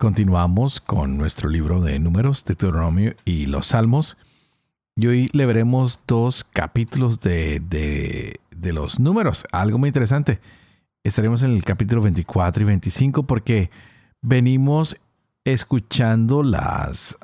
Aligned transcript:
Continuamos 0.00 0.80
con 0.80 1.18
nuestro 1.18 1.50
libro 1.50 1.82
de 1.82 1.98
números, 1.98 2.42
Deuteronomio 2.46 3.12
y 3.26 3.44
los 3.44 3.66
Salmos. 3.66 4.16
Y 4.96 5.06
hoy 5.06 5.28
le 5.34 5.44
veremos 5.44 6.00
dos 6.06 6.42
capítulos 6.42 7.20
de, 7.20 7.60
de, 7.60 8.72
los 8.72 8.98
números, 8.98 9.44
algo 9.52 9.76
muy 9.76 9.88
interesante. 9.88 10.40
Estaremos 11.04 11.42
en 11.42 11.50
el 11.50 11.62
capítulo 11.64 12.00
24 12.00 12.62
y 12.62 12.66
25 12.66 13.24
porque 13.24 13.70
venimos 14.22 14.96
escuchando 15.44 16.42
las, 16.42 17.18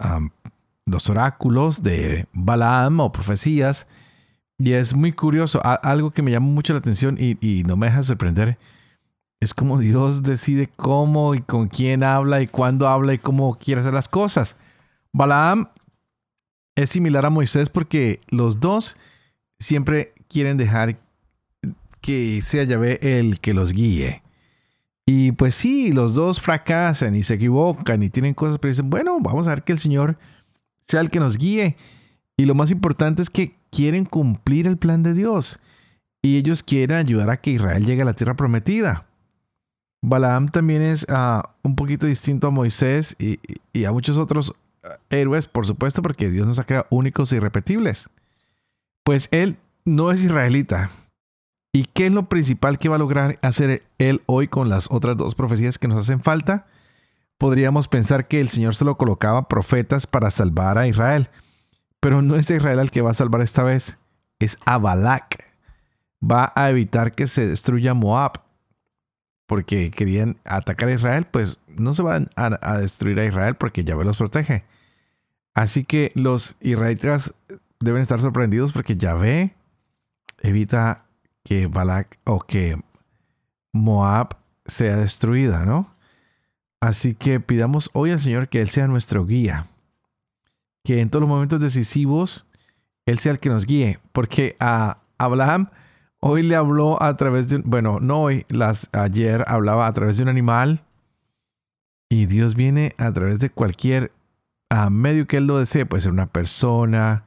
los 0.84 1.08
oráculos 1.08 1.82
de 1.82 2.26
Balaam 2.34 3.00
o 3.00 3.10
profecías. 3.10 3.86
Y 4.58 4.72
es 4.72 4.92
muy 4.92 5.12
curioso, 5.12 5.62
algo 5.64 6.10
que 6.10 6.20
me 6.20 6.30
llama 6.30 6.48
mucho 6.48 6.74
la 6.74 6.80
atención 6.80 7.16
y, 7.18 7.38
y 7.40 7.64
no 7.64 7.78
me 7.78 7.86
deja 7.86 8.02
sorprender 8.02 8.58
es 9.40 9.54
como 9.54 9.78
Dios 9.78 10.22
decide 10.22 10.68
cómo 10.76 11.34
y 11.34 11.42
con 11.42 11.68
quién 11.68 12.02
habla 12.02 12.40
y 12.40 12.46
cuándo 12.46 12.88
habla 12.88 13.14
y 13.14 13.18
cómo 13.18 13.56
quiere 13.56 13.80
hacer 13.80 13.92
las 13.92 14.08
cosas. 14.08 14.56
Balaam 15.12 15.68
es 16.74 16.90
similar 16.90 17.26
a 17.26 17.30
Moisés 17.30 17.68
porque 17.68 18.20
los 18.28 18.60
dos 18.60 18.96
siempre 19.58 20.14
quieren 20.28 20.56
dejar 20.56 20.98
que 22.00 22.40
sea 22.42 22.64
Yahvé 22.64 22.98
el 23.18 23.40
que 23.40 23.54
los 23.54 23.72
guíe. 23.72 24.22
Y 25.06 25.32
pues 25.32 25.54
sí, 25.54 25.92
los 25.92 26.14
dos 26.14 26.40
fracasan 26.40 27.14
y 27.14 27.22
se 27.22 27.34
equivocan 27.34 28.02
y 28.02 28.10
tienen 28.10 28.34
cosas, 28.34 28.58
pero 28.58 28.72
dicen, 28.72 28.90
bueno, 28.90 29.18
vamos 29.20 29.46
a 29.46 29.50
ver 29.50 29.62
que 29.62 29.72
el 29.72 29.78
Señor 29.78 30.18
sea 30.86 31.00
el 31.00 31.10
que 31.10 31.20
nos 31.20 31.36
guíe. 31.36 31.76
Y 32.36 32.44
lo 32.44 32.54
más 32.54 32.70
importante 32.70 33.22
es 33.22 33.30
que 33.30 33.54
quieren 33.70 34.04
cumplir 34.04 34.66
el 34.66 34.76
plan 34.76 35.02
de 35.02 35.14
Dios. 35.14 35.60
Y 36.22 36.36
ellos 36.36 36.62
quieren 36.62 36.96
ayudar 36.96 37.30
a 37.30 37.40
que 37.40 37.52
Israel 37.52 37.84
llegue 37.84 38.02
a 38.02 38.04
la 38.06 38.14
tierra 38.14 38.34
prometida. 38.34 39.06
Balaam 40.06 40.46
también 40.46 40.82
es 40.82 41.04
ah, 41.08 41.50
un 41.64 41.74
poquito 41.74 42.06
distinto 42.06 42.46
a 42.46 42.52
Moisés 42.52 43.16
y, 43.18 43.84
a 43.84 43.90
muchos 43.90 44.16
otros 44.16 44.54
ah, 44.84 44.98
héroes, 45.10 45.48
por 45.48 45.66
supuesto, 45.66 46.00
porque 46.00 46.30
Dios 46.30 46.46
nos 46.46 46.60
ha 46.60 46.64
creado 46.64 46.86
únicos 46.90 47.32
e 47.32 47.36
irrepetibles. 47.38 48.08
Pues 49.02 49.26
él 49.32 49.56
no 49.84 50.12
es 50.12 50.22
israelita. 50.22 50.90
¿Y 51.72 51.86
qué 51.86 52.06
es 52.06 52.12
lo 52.12 52.28
principal 52.28 52.78
que 52.78 52.88
va 52.88 52.94
a 52.94 53.00
lograr 53.00 53.40
hacer 53.42 53.82
él 53.98 54.22
hoy 54.26 54.46
con 54.46 54.68
las 54.68 54.88
otras 54.92 55.16
dos 55.16 55.34
profecías 55.34 55.76
que 55.76 55.88
nos 55.88 56.04
hacen 56.04 56.22
falta? 56.22 56.66
Podríamos 57.36 57.88
pensar 57.88 58.28
que 58.28 58.40
el 58.40 58.48
Señor 58.48 58.76
se 58.76 58.84
lo 58.84 58.96
colocaba 58.96 59.48
profetas 59.48 60.06
para 60.06 60.30
salvar 60.30 60.78
a 60.78 60.86
Israel. 60.86 61.30
Pero 61.98 62.22
no 62.22 62.36
es 62.36 62.48
Israel 62.48 62.78
el 62.78 62.92
que 62.92 63.02
va 63.02 63.10
a 63.10 63.14
salvar 63.14 63.40
esta 63.40 63.64
vez, 63.64 63.98
es 64.38 64.56
a 64.66 64.78
Balak. 64.78 65.44
Va 66.22 66.52
a 66.54 66.70
evitar 66.70 67.10
que 67.10 67.26
se 67.26 67.48
destruya 67.48 67.92
Moab 67.92 68.45
porque 69.46 69.90
querían 69.90 70.38
atacar 70.44 70.88
a 70.88 70.94
Israel, 70.94 71.26
pues 71.30 71.60
no 71.68 71.94
se 71.94 72.02
van 72.02 72.30
a, 72.36 72.78
destruir 72.78 73.18
a 73.20 73.24
Israel 73.24 73.54
porque 73.54 73.84
Yahvé 73.84 74.04
los 74.04 74.18
protege. 74.18 74.64
Así 75.54 75.84
que 75.84 76.12
los 76.14 76.56
israelitas 76.60 77.34
deben 77.80 78.02
estar 78.02 78.20
sorprendidos 78.20 78.72
porque 78.72 78.96
Yahvé 78.96 79.54
evita 80.42 81.04
que 81.44 81.68
Balak 81.68 82.18
o 82.24 82.40
que 82.40 82.78
Moab 83.72 84.36
sea 84.66 84.96
destruida, 84.96 85.64
¿no? 85.64 85.94
Así 86.80 87.14
que 87.14 87.40
pidamos 87.40 87.90
hoy 87.92 88.10
al 88.10 88.20
Señor 88.20 88.48
que 88.48 88.60
Él 88.60 88.68
sea 88.68 88.88
nuestro 88.88 89.24
guía, 89.24 89.66
que 90.84 91.00
en 91.00 91.08
todos 91.08 91.22
los 91.22 91.28
momentos 91.28 91.60
decisivos 91.60 92.46
Él 93.06 93.18
sea 93.18 93.32
el 93.32 93.38
que 93.38 93.48
nos 93.48 93.64
guíe, 93.64 94.00
porque 94.12 94.56
a 94.58 94.98
Abraham 95.18 95.68
Hoy 96.20 96.42
le 96.42 96.56
habló 96.56 97.02
a 97.02 97.16
través 97.16 97.48
de, 97.48 97.58
bueno, 97.58 98.00
no 98.00 98.22
hoy, 98.22 98.46
las, 98.48 98.88
ayer 98.92 99.44
hablaba 99.46 99.86
a 99.86 99.92
través 99.92 100.16
de 100.16 100.22
un 100.22 100.28
animal. 100.28 100.84
Y 102.08 102.26
Dios 102.26 102.54
viene 102.54 102.94
a 102.98 103.12
través 103.12 103.38
de 103.38 103.50
cualquier 103.50 104.12
medio 104.90 105.26
que 105.26 105.38
Él 105.38 105.46
lo 105.46 105.58
desee. 105.58 105.86
Puede 105.86 106.02
ser 106.02 106.12
una 106.12 106.26
persona, 106.26 107.24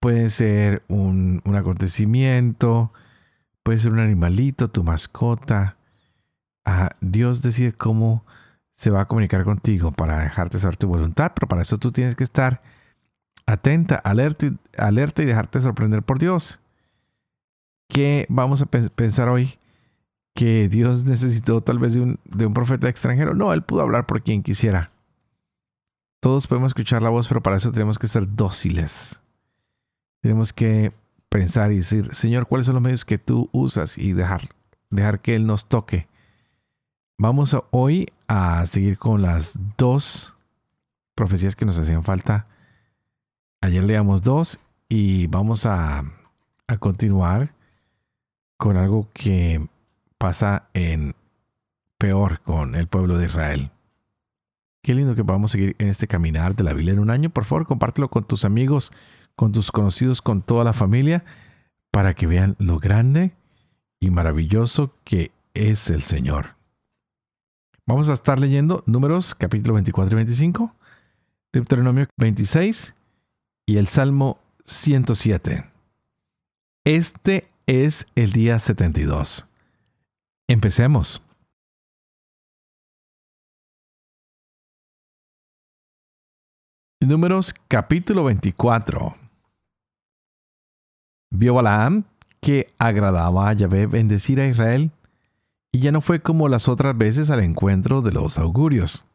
puede 0.00 0.30
ser 0.30 0.82
un, 0.88 1.40
un 1.44 1.54
acontecimiento, 1.54 2.92
puede 3.62 3.78
ser 3.78 3.92
un 3.92 4.00
animalito, 4.00 4.68
tu 4.68 4.82
mascota. 4.82 5.76
Ah, 6.64 6.90
Dios 7.00 7.42
decide 7.42 7.72
cómo 7.72 8.24
se 8.72 8.90
va 8.90 9.02
a 9.02 9.08
comunicar 9.08 9.44
contigo 9.44 9.92
para 9.92 10.20
dejarte 10.20 10.58
saber 10.58 10.76
tu 10.76 10.88
voluntad, 10.88 11.32
pero 11.34 11.48
para 11.48 11.62
eso 11.62 11.78
tú 11.78 11.92
tienes 11.92 12.16
que 12.16 12.24
estar 12.24 12.62
atenta, 13.46 13.96
alerta, 13.96 14.48
alerta 14.78 15.22
y 15.22 15.26
dejarte 15.26 15.60
sorprender 15.60 16.02
por 16.02 16.18
Dios. 16.18 16.61
¿Qué 17.92 18.24
vamos 18.30 18.62
a 18.62 18.66
pensar 18.66 19.28
hoy? 19.28 19.58
Que 20.34 20.70
Dios 20.70 21.04
necesitó 21.04 21.60
tal 21.60 21.78
vez 21.78 21.92
de 21.92 22.00
un, 22.00 22.18
de 22.24 22.46
un 22.46 22.54
profeta 22.54 22.88
extranjero. 22.88 23.34
No, 23.34 23.52
él 23.52 23.62
pudo 23.62 23.82
hablar 23.82 24.06
por 24.06 24.22
quien 24.22 24.42
quisiera. 24.42 24.90
Todos 26.20 26.46
podemos 26.46 26.70
escuchar 26.70 27.02
la 27.02 27.10
voz, 27.10 27.28
pero 27.28 27.42
para 27.42 27.56
eso 27.56 27.70
tenemos 27.70 27.98
que 27.98 28.08
ser 28.08 28.34
dóciles. 28.34 29.20
Tenemos 30.22 30.54
que 30.54 30.94
pensar 31.28 31.70
y 31.70 31.76
decir, 31.76 32.14
Señor, 32.14 32.46
¿cuáles 32.46 32.64
son 32.64 32.76
los 32.76 32.82
medios 32.82 33.04
que 33.04 33.18
tú 33.18 33.50
usas? 33.52 33.98
Y 33.98 34.14
dejar, 34.14 34.40
dejar 34.88 35.20
que 35.20 35.34
Él 35.34 35.46
nos 35.46 35.68
toque. 35.68 36.08
Vamos 37.18 37.54
hoy 37.72 38.08
a 38.26 38.64
seguir 38.64 38.96
con 38.96 39.20
las 39.20 39.58
dos 39.76 40.34
profecías 41.14 41.56
que 41.56 41.66
nos 41.66 41.78
hacían 41.78 42.04
falta. 42.04 42.46
Ayer 43.60 43.84
leíamos 43.84 44.22
dos 44.22 44.58
y 44.88 45.26
vamos 45.26 45.66
a, 45.66 46.04
a 46.66 46.76
continuar 46.78 47.52
con 48.62 48.76
algo 48.76 49.08
que 49.12 49.66
pasa 50.18 50.68
en 50.72 51.16
peor 51.98 52.42
con 52.42 52.76
el 52.76 52.86
pueblo 52.86 53.18
de 53.18 53.26
Israel. 53.26 53.72
Qué 54.84 54.94
lindo 54.94 55.16
que 55.16 55.24
podamos 55.24 55.50
seguir 55.50 55.74
en 55.80 55.88
este 55.88 56.06
caminar 56.06 56.54
de 56.54 56.62
la 56.62 56.72
Biblia 56.72 56.92
en 56.92 57.00
un 57.00 57.10
año. 57.10 57.28
Por 57.28 57.44
favor, 57.44 57.66
compártelo 57.66 58.08
con 58.08 58.22
tus 58.22 58.44
amigos, 58.44 58.92
con 59.34 59.50
tus 59.50 59.72
conocidos, 59.72 60.22
con 60.22 60.42
toda 60.42 60.62
la 60.62 60.72
familia, 60.72 61.24
para 61.90 62.14
que 62.14 62.28
vean 62.28 62.54
lo 62.60 62.78
grande 62.78 63.32
y 63.98 64.10
maravilloso 64.10 64.94
que 65.02 65.32
es 65.54 65.90
el 65.90 66.02
Señor. 66.02 66.54
Vamos 67.84 68.10
a 68.10 68.12
estar 68.12 68.38
leyendo 68.38 68.84
números 68.86 69.34
capítulo 69.34 69.74
24 69.74 70.12
y 70.12 70.16
25, 70.18 70.76
Deuteronomio 71.52 72.06
26 72.16 72.94
y 73.66 73.78
el 73.78 73.88
Salmo 73.88 74.38
107. 74.64 75.68
Este 76.84 77.51
es 77.72 78.06
el 78.16 78.32
día 78.32 78.58
72. 78.58 79.46
Empecemos. 80.46 81.22
Números 87.00 87.54
capítulo 87.68 88.24
24. 88.24 89.16
Vio 91.30 91.54
Balaam 91.54 92.04
que 92.42 92.74
agradaba 92.78 93.48
a 93.48 93.54
Yahvé 93.54 93.86
bendecir 93.86 94.38
a 94.38 94.48
Israel, 94.48 94.90
y 95.72 95.78
ya 95.78 95.92
no 95.92 96.02
fue 96.02 96.20
como 96.20 96.48
las 96.48 96.68
otras 96.68 96.98
veces 96.98 97.30
al 97.30 97.40
encuentro 97.40 98.02
de 98.02 98.12
los 98.12 98.38
augurios, 98.38 99.06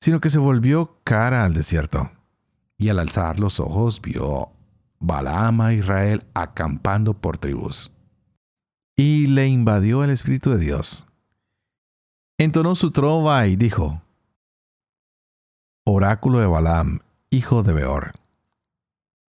sino 0.00 0.22
que 0.22 0.30
se 0.30 0.38
volvió 0.38 0.96
cara 1.04 1.44
al 1.44 1.52
desierto, 1.52 2.10
y 2.78 2.88
al 2.88 3.00
alzar 3.00 3.38
los 3.38 3.60
ojos 3.60 4.00
vio 4.00 4.55
Balaam 5.06 5.60
a 5.60 5.72
Israel 5.72 6.24
acampando 6.34 7.14
por 7.14 7.38
tribus. 7.38 7.92
Y 8.96 9.28
le 9.28 9.46
invadió 9.46 10.02
el 10.02 10.10
Espíritu 10.10 10.50
de 10.50 10.58
Dios. 10.58 11.06
Entonó 12.38 12.74
su 12.74 12.90
trova 12.90 13.46
y 13.46 13.56
dijo, 13.56 14.02
Oráculo 15.84 16.40
de 16.40 16.46
Balaam, 16.46 16.98
hijo 17.30 17.62
de 17.62 17.72
Beor. 17.72 18.14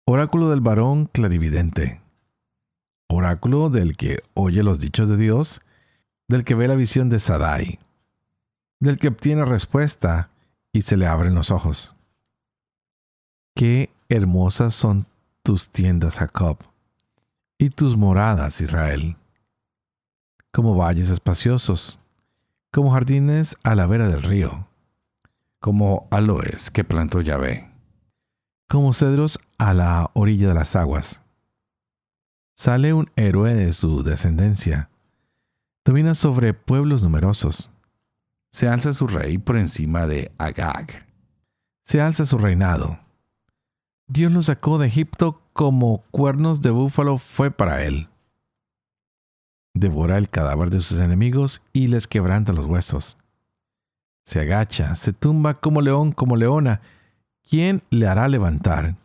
Oráculo 0.06 0.49
del 0.49 0.61
varón 0.61 1.06
clarividente. 1.06 2.00
Oráculo 3.08 3.69
del 3.69 3.96
que 3.96 4.23
oye 4.32 4.62
los 4.62 4.81
dichos 4.81 5.11
de 5.11 5.19
Dios, 5.19 5.61
del 6.28 6.44
que 6.44 6.55
ve 6.55 6.69
la 6.69 6.75
visión 6.75 7.11
de 7.11 7.20
Sadai, 7.20 7.78
del 8.81 8.99
que 8.99 9.08
obtiene 9.08 9.44
respuesta 9.44 10.31
y 10.73 10.82
se 10.82 10.96
le 10.96 11.06
abren 11.06 11.34
los 11.34 11.50
ojos. 11.50 11.94
Qué 13.55 13.90
hermosas 14.08 14.75
son 14.75 15.06
tus 15.46 15.70
tiendas, 15.70 16.19
Jacob, 16.19 16.58
y 17.56 17.70
tus 17.70 17.96
moradas, 17.96 18.60
Israel, 18.60 19.16
como 20.50 20.75
valles 20.75 21.08
espaciosos, 21.08 22.00
como 22.72 22.90
jardines 22.90 23.56
a 23.62 23.76
la 23.76 23.87
vera 23.87 24.08
del 24.08 24.25
río, 24.25 24.66
como 25.60 26.08
aloes 26.10 26.72
que 26.72 26.82
plantó 26.82 27.20
Yahvé. 27.20 27.70
como 28.69 28.93
cedros 28.93 29.38
a 29.56 29.72
la 29.72 30.10
orilla 30.14 30.48
de 30.48 30.54
las 30.54 30.75
aguas. 30.75 31.22
Sale 32.56 32.92
un 32.92 33.08
héroe 33.14 33.54
de 33.54 33.72
su 33.72 34.02
descendencia. 34.02 34.90
Domina 35.84 36.14
sobre 36.14 36.54
pueblos 36.54 37.04
numerosos. 37.04 37.72
Se 38.50 38.66
alza 38.66 38.92
su 38.92 39.06
rey 39.06 39.38
por 39.38 39.56
encima 39.56 40.08
de 40.08 40.32
Agag. 40.38 41.06
Se 41.84 42.00
alza 42.00 42.26
su 42.26 42.37
reinado. 42.37 43.05
Dios 44.08 44.32
lo 44.32 44.42
sacó 44.42 44.78
de 44.78 44.86
Egipto 44.86 45.40
como 45.52 46.04
cuernos 46.10 46.62
de 46.62 46.70
búfalo 46.70 47.18
fue 47.18 47.50
para 47.50 47.84
él. 47.84 48.08
Devora 49.74 50.16
el 50.16 50.28
cadáver 50.28 50.70
de 50.70 50.80
sus 50.80 51.00
enemigos 51.00 51.62
y 51.72 51.88
les 51.88 52.06
quebranta 52.06 52.52
los 52.52 52.66
huesos. 52.66 53.18
Se 54.24 54.40
agacha, 54.40 54.94
se 54.94 55.12
tumba 55.12 55.54
como 55.54 55.82
león, 55.82 56.12
como 56.12 56.36
leona. 56.36 56.80
¿Quién 57.48 57.82
le 57.90 58.06
hará 58.06 58.28
levantar? 58.28 58.96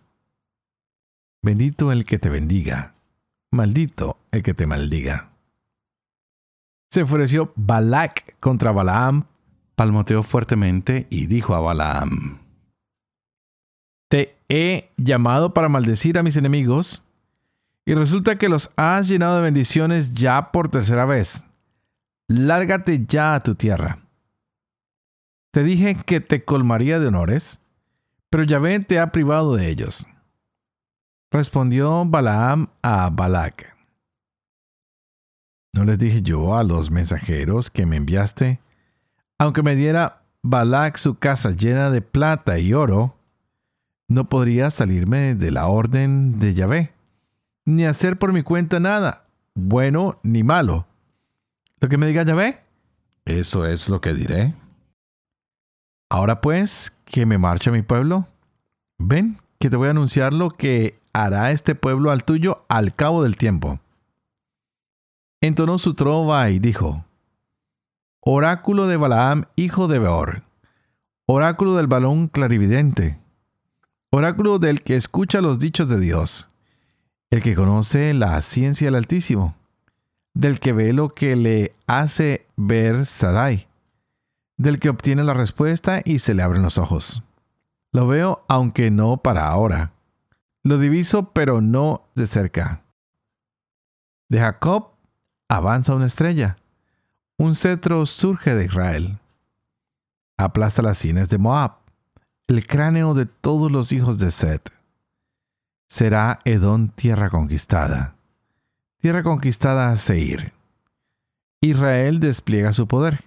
Bendito 1.44 1.92
el 1.92 2.06
que 2.06 2.20
te 2.20 2.30
bendiga, 2.30 2.94
maldito 3.52 4.18
el 4.32 4.44
que 4.44 4.54
te 4.54 4.68
maldiga. 4.68 5.32
Se 6.90 7.02
ofreció 7.04 7.54
Balak 7.56 8.36
contra 8.40 8.72
Balaam, 8.72 9.26
palmoteó 9.76 10.24
fuertemente 10.24 11.08
y 11.10 11.26
dijo 11.26 11.56
a 11.56 11.60
Balaam, 11.60 12.41
he 14.52 14.92
llamado 14.98 15.54
para 15.54 15.70
maldecir 15.70 16.18
a 16.20 16.24
mis 16.24 16.36
enemigos, 16.36 17.06
y 17.86 17.94
resulta 17.94 18.38
que 18.38 18.50
los 18.50 18.70
has 18.76 19.08
llenado 19.08 19.38
de 19.38 19.44
bendiciones 19.44 20.14
ya 20.14 20.52
por 20.52 20.68
tercera 20.68 21.06
vez. 21.06 21.46
Lárgate 22.28 23.06
ya 23.08 23.34
a 23.34 23.40
tu 23.40 23.56
tierra. 23.56 24.00
Te 25.52 25.64
dije 25.64 25.96
que 25.96 26.20
te 26.20 26.44
colmaría 26.44 27.00
de 27.00 27.08
honores, 27.08 27.62
pero 28.30 28.44
Yahvé 28.44 28.82
te 28.82 29.00
ha 29.00 29.12
privado 29.14 29.56
de 29.56 29.70
ellos. 29.70 30.06
Respondió 31.32 32.04
Balaam 32.06 32.68
a 32.82 33.10
Balac. 33.10 33.74
¿No 35.74 35.86
les 35.86 35.98
dije 35.98 36.22
yo 36.22 36.58
a 36.58 36.66
los 36.66 36.92
mensajeros 36.92 37.70
que 37.70 37.86
me 37.86 37.96
enviaste? 37.96 38.60
Aunque 39.40 39.64
me 39.64 39.78
diera 39.78 40.24
Balac 40.44 40.98
su 40.98 41.16
casa 41.16 41.52
llena 41.52 41.90
de 41.90 42.02
plata 42.02 42.60
y 42.60 42.74
oro, 42.74 43.16
no 44.12 44.28
podría 44.28 44.70
salirme 44.72 45.36
de 45.36 45.52
la 45.52 45.68
orden 45.68 46.38
de 46.40 46.54
Yahvé, 46.54 46.92
ni 47.66 47.86
hacer 47.86 48.20
por 48.20 48.34
mi 48.34 48.44
cuenta 48.44 48.80
nada, 48.80 49.24
bueno 49.56 50.20
ni 50.22 50.44
malo. 50.44 50.86
Lo 51.80 51.88
que 51.88 51.98
me 51.98 52.08
diga 52.08 52.24
Yahvé, 52.24 52.60
eso 53.24 53.66
es 53.66 53.88
lo 53.88 54.02
que 54.02 54.14
diré. 54.14 54.54
Ahora 56.10 56.42
pues, 56.42 56.94
que 57.06 57.26
me 57.26 57.38
marcha 57.38 57.72
mi 57.72 57.84
pueblo. 57.84 58.28
Ven, 59.00 59.38
que 59.60 59.70
te 59.70 59.78
voy 59.78 59.88
a 59.88 59.92
anunciar 59.92 60.34
lo 60.34 60.50
que 60.50 61.00
hará 61.14 61.52
este 61.52 61.74
pueblo 61.74 62.12
al 62.12 62.26
tuyo 62.26 62.66
al 62.68 62.94
cabo 62.94 63.24
del 63.24 63.38
tiempo. 63.38 63.80
Entonó 65.40 65.78
su 65.78 65.94
trova 65.94 66.50
y 66.50 66.60
dijo, 66.60 67.06
Oráculo 68.20 68.88
de 68.88 68.98
Balaam, 68.98 69.46
hijo 69.56 69.88
de 69.88 70.00
Beor, 70.00 70.44
oráculo 71.26 71.76
del 71.76 71.88
balón 71.88 72.28
clarividente, 72.28 73.21
oráculo 74.12 74.60
del 74.60 74.84
que 74.84 74.96
escucha 74.96 75.42
los 75.42 75.58
dichos 75.60 75.90
de 75.90 76.00
Dios, 76.00 76.48
el 77.32 77.42
que 77.42 77.56
conoce 77.56 78.14
la 78.14 78.40
ciencia 78.42 78.88
del 78.88 78.96
Altísimo, 78.96 79.56
del 80.34 80.60
que 80.60 80.74
ve 80.74 80.94
lo 80.94 81.10
que 81.10 81.36
le 81.36 81.74
hace 81.88 82.46
ver 82.56 83.06
Sadai 83.06 83.68
del 84.62 84.80
que 84.80 84.90
obtiene 84.90 85.24
la 85.24 85.34
respuesta 85.34 86.02
y 86.06 86.20
se 86.20 86.36
le 86.36 86.44
abren 86.44 86.62
los 86.62 86.78
ojos. 86.78 87.24
Lo 87.92 88.06
veo 88.06 88.46
aunque 88.48 88.92
no 88.92 89.18
para 89.18 89.48
ahora. 89.48 89.92
Lo 90.64 90.78
diviso 90.78 91.32
pero 91.34 91.62
no 91.62 92.04
de 92.14 92.28
cerca. 92.28 92.84
De 94.30 94.40
Jacob 94.40 94.92
avanza 95.50 95.96
una 95.96 96.06
estrella. 96.06 96.58
Un 97.38 97.56
cetro 97.56 98.06
surge 98.06 98.54
de 98.54 98.66
Israel. 98.66 99.20
Aplasta 100.38 100.84
las 100.84 101.00
sienes 101.00 101.28
de 101.30 101.40
Moab, 101.40 101.78
el 102.52 102.68
cráneo 102.68 103.14
de 103.14 103.26
todos 103.26 103.72
los 103.72 103.94
hijos 103.94 104.20
de 104.20 104.30
Set. 104.30 104.74
Será 105.88 106.42
Edom 106.44 106.90
tierra 106.90 107.30
conquistada. 107.30 108.16
Tierra 109.00 109.24
conquistada 109.24 109.90
a 109.90 109.96
Seir. 109.96 110.52
Israel 111.62 112.20
despliega 112.20 112.74
su 112.74 112.90
poder. 112.90 113.24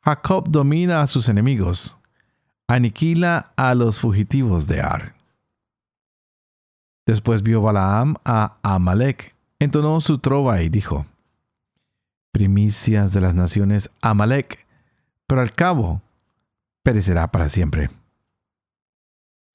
Jacob 0.00 0.48
domina 0.48 1.02
a 1.02 1.08
sus 1.08 1.28
enemigos, 1.28 1.96
aniquila 2.68 3.52
a 3.56 3.74
los 3.74 3.98
fugitivos 3.98 4.68
de 4.68 4.80
Ar. 4.80 5.16
Después 7.04 7.42
vio 7.42 7.62
Balaam 7.62 8.14
a 8.24 8.58
Amalek, 8.62 9.34
entonó 9.58 10.00
su 10.00 10.18
trova 10.18 10.62
y 10.62 10.68
dijo, 10.68 11.04
Primicias 12.30 13.12
de 13.12 13.22
las 13.22 13.34
naciones 13.34 13.90
Amalek, 14.02 14.64
pero 15.26 15.40
al 15.40 15.52
cabo 15.52 16.00
perecerá 16.84 17.32
para 17.32 17.48
siempre. 17.48 17.90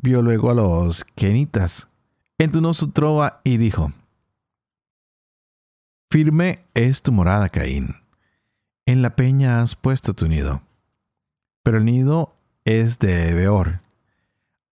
Vio 0.02 0.22
luego 0.22 0.50
a 0.50 0.54
los 0.54 1.04
Kenitas, 1.16 1.88
entonó 2.38 2.74
su 2.74 2.92
trova 2.92 3.42
y 3.44 3.58
dijo, 3.58 3.92
Firme 6.10 6.66
es 6.74 7.02
tu 7.02 7.12
morada, 7.12 7.50
Caín 7.50 8.02
en 8.92 9.02
la 9.02 9.16
peña 9.16 9.62
has 9.62 9.76
puesto 9.76 10.14
tu 10.14 10.28
nido, 10.28 10.62
pero 11.64 11.78
el 11.78 11.86
nido 11.86 12.36
es 12.66 13.00
de 13.00 13.34
Beor. 13.34 13.80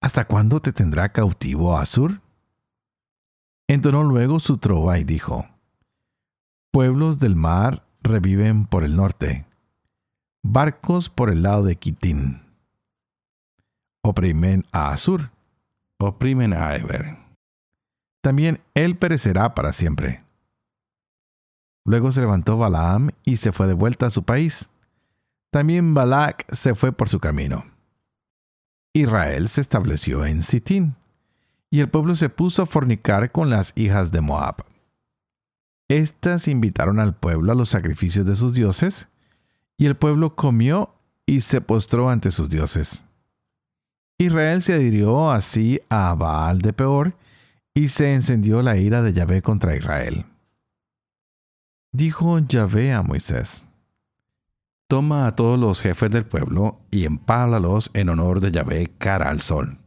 ¿Hasta 0.02 0.26
cuándo 0.26 0.60
te 0.60 0.72
tendrá 0.72 1.10
cautivo 1.10 1.78
Asur? 1.78 2.22
Entonó 3.68 4.04
luego 4.04 4.40
su 4.40 4.58
trova 4.58 5.00
y 5.00 5.04
dijo, 5.04 5.48
Pueblos 6.72 7.20
del 7.20 7.36
mar 7.36 7.86
reviven 8.02 8.66
por 8.66 8.84
el 8.84 8.96
norte, 8.96 9.46
barcos 10.44 11.10
por 11.10 11.30
el 11.30 11.44
lado 11.44 11.64
de 11.64 11.76
Kitín. 11.76 12.42
Oprimen 14.10 14.66
a 14.72 14.90
Asur, 14.90 15.30
oprimen 16.00 16.54
a 16.54 16.76
Eber. 16.76 17.16
También 18.24 18.60
él 18.74 18.98
perecerá 18.98 19.54
para 19.54 19.72
siempre. 19.72 20.24
Luego 21.86 22.12
se 22.12 22.22
levantó 22.22 22.58
Balaam 22.58 23.12
y 23.24 23.36
se 23.36 23.52
fue 23.52 23.68
de 23.68 23.76
vuelta 23.76 24.08
a 24.08 24.10
su 24.10 24.24
país. 24.24 24.72
También 25.52 25.94
Balac 25.94 26.52
se 26.52 26.74
fue 26.74 26.92
por 26.92 27.08
su 27.08 27.20
camino. 27.20 27.66
Israel 28.94 29.48
se 29.48 29.62
estableció 29.62 30.26
en 30.26 30.42
Sitín, 30.42 30.96
y 31.70 31.80
el 31.80 31.90
pueblo 31.90 32.16
se 32.16 32.30
puso 32.30 32.64
a 32.64 32.66
fornicar 32.66 33.32
con 33.32 33.52
las 33.52 33.74
hijas 33.76 34.12
de 34.12 34.22
Moab. 34.22 34.66
Estas 35.88 36.48
invitaron 36.48 37.00
al 37.00 37.16
pueblo 37.16 37.52
a 37.52 37.56
los 37.56 37.70
sacrificios 37.70 38.26
de 38.26 38.34
sus 38.34 38.56
dioses, 38.56 39.08
y 39.78 39.86
el 39.86 39.96
pueblo 39.96 40.36
comió 40.36 40.96
y 41.28 41.42
se 41.42 41.62
postró 41.62 42.10
ante 42.10 42.32
sus 42.32 42.50
dioses. 42.50 43.06
Israel 44.22 44.62
se 44.62 44.74
adhirió 44.74 45.32
así 45.32 45.80
a 45.88 46.14
Baal 46.14 46.62
de 46.62 46.74
Peor, 46.74 47.14
y 47.74 47.88
se 47.88 48.14
encendió 48.14 48.62
la 48.62 48.76
ira 48.76 49.02
de 49.02 49.14
Yahvé 49.14 49.42
contra 49.42 49.78
Israel. 49.78 50.26
Dijo 51.94 52.38
Yahvé 52.40 52.92
a 52.92 53.02
Moisés, 53.02 53.64
Toma 54.90 55.26
a 55.26 55.36
todos 55.36 55.58
los 55.58 55.80
jefes 55.80 56.12
del 56.12 56.26
pueblo 56.26 56.80
y 56.92 57.06
empálalos 57.06 57.92
en 57.94 58.10
honor 58.10 58.42
de 58.42 58.52
Yahvé 58.52 58.92
cara 58.98 59.30
al 59.30 59.40
sol. 59.40 59.78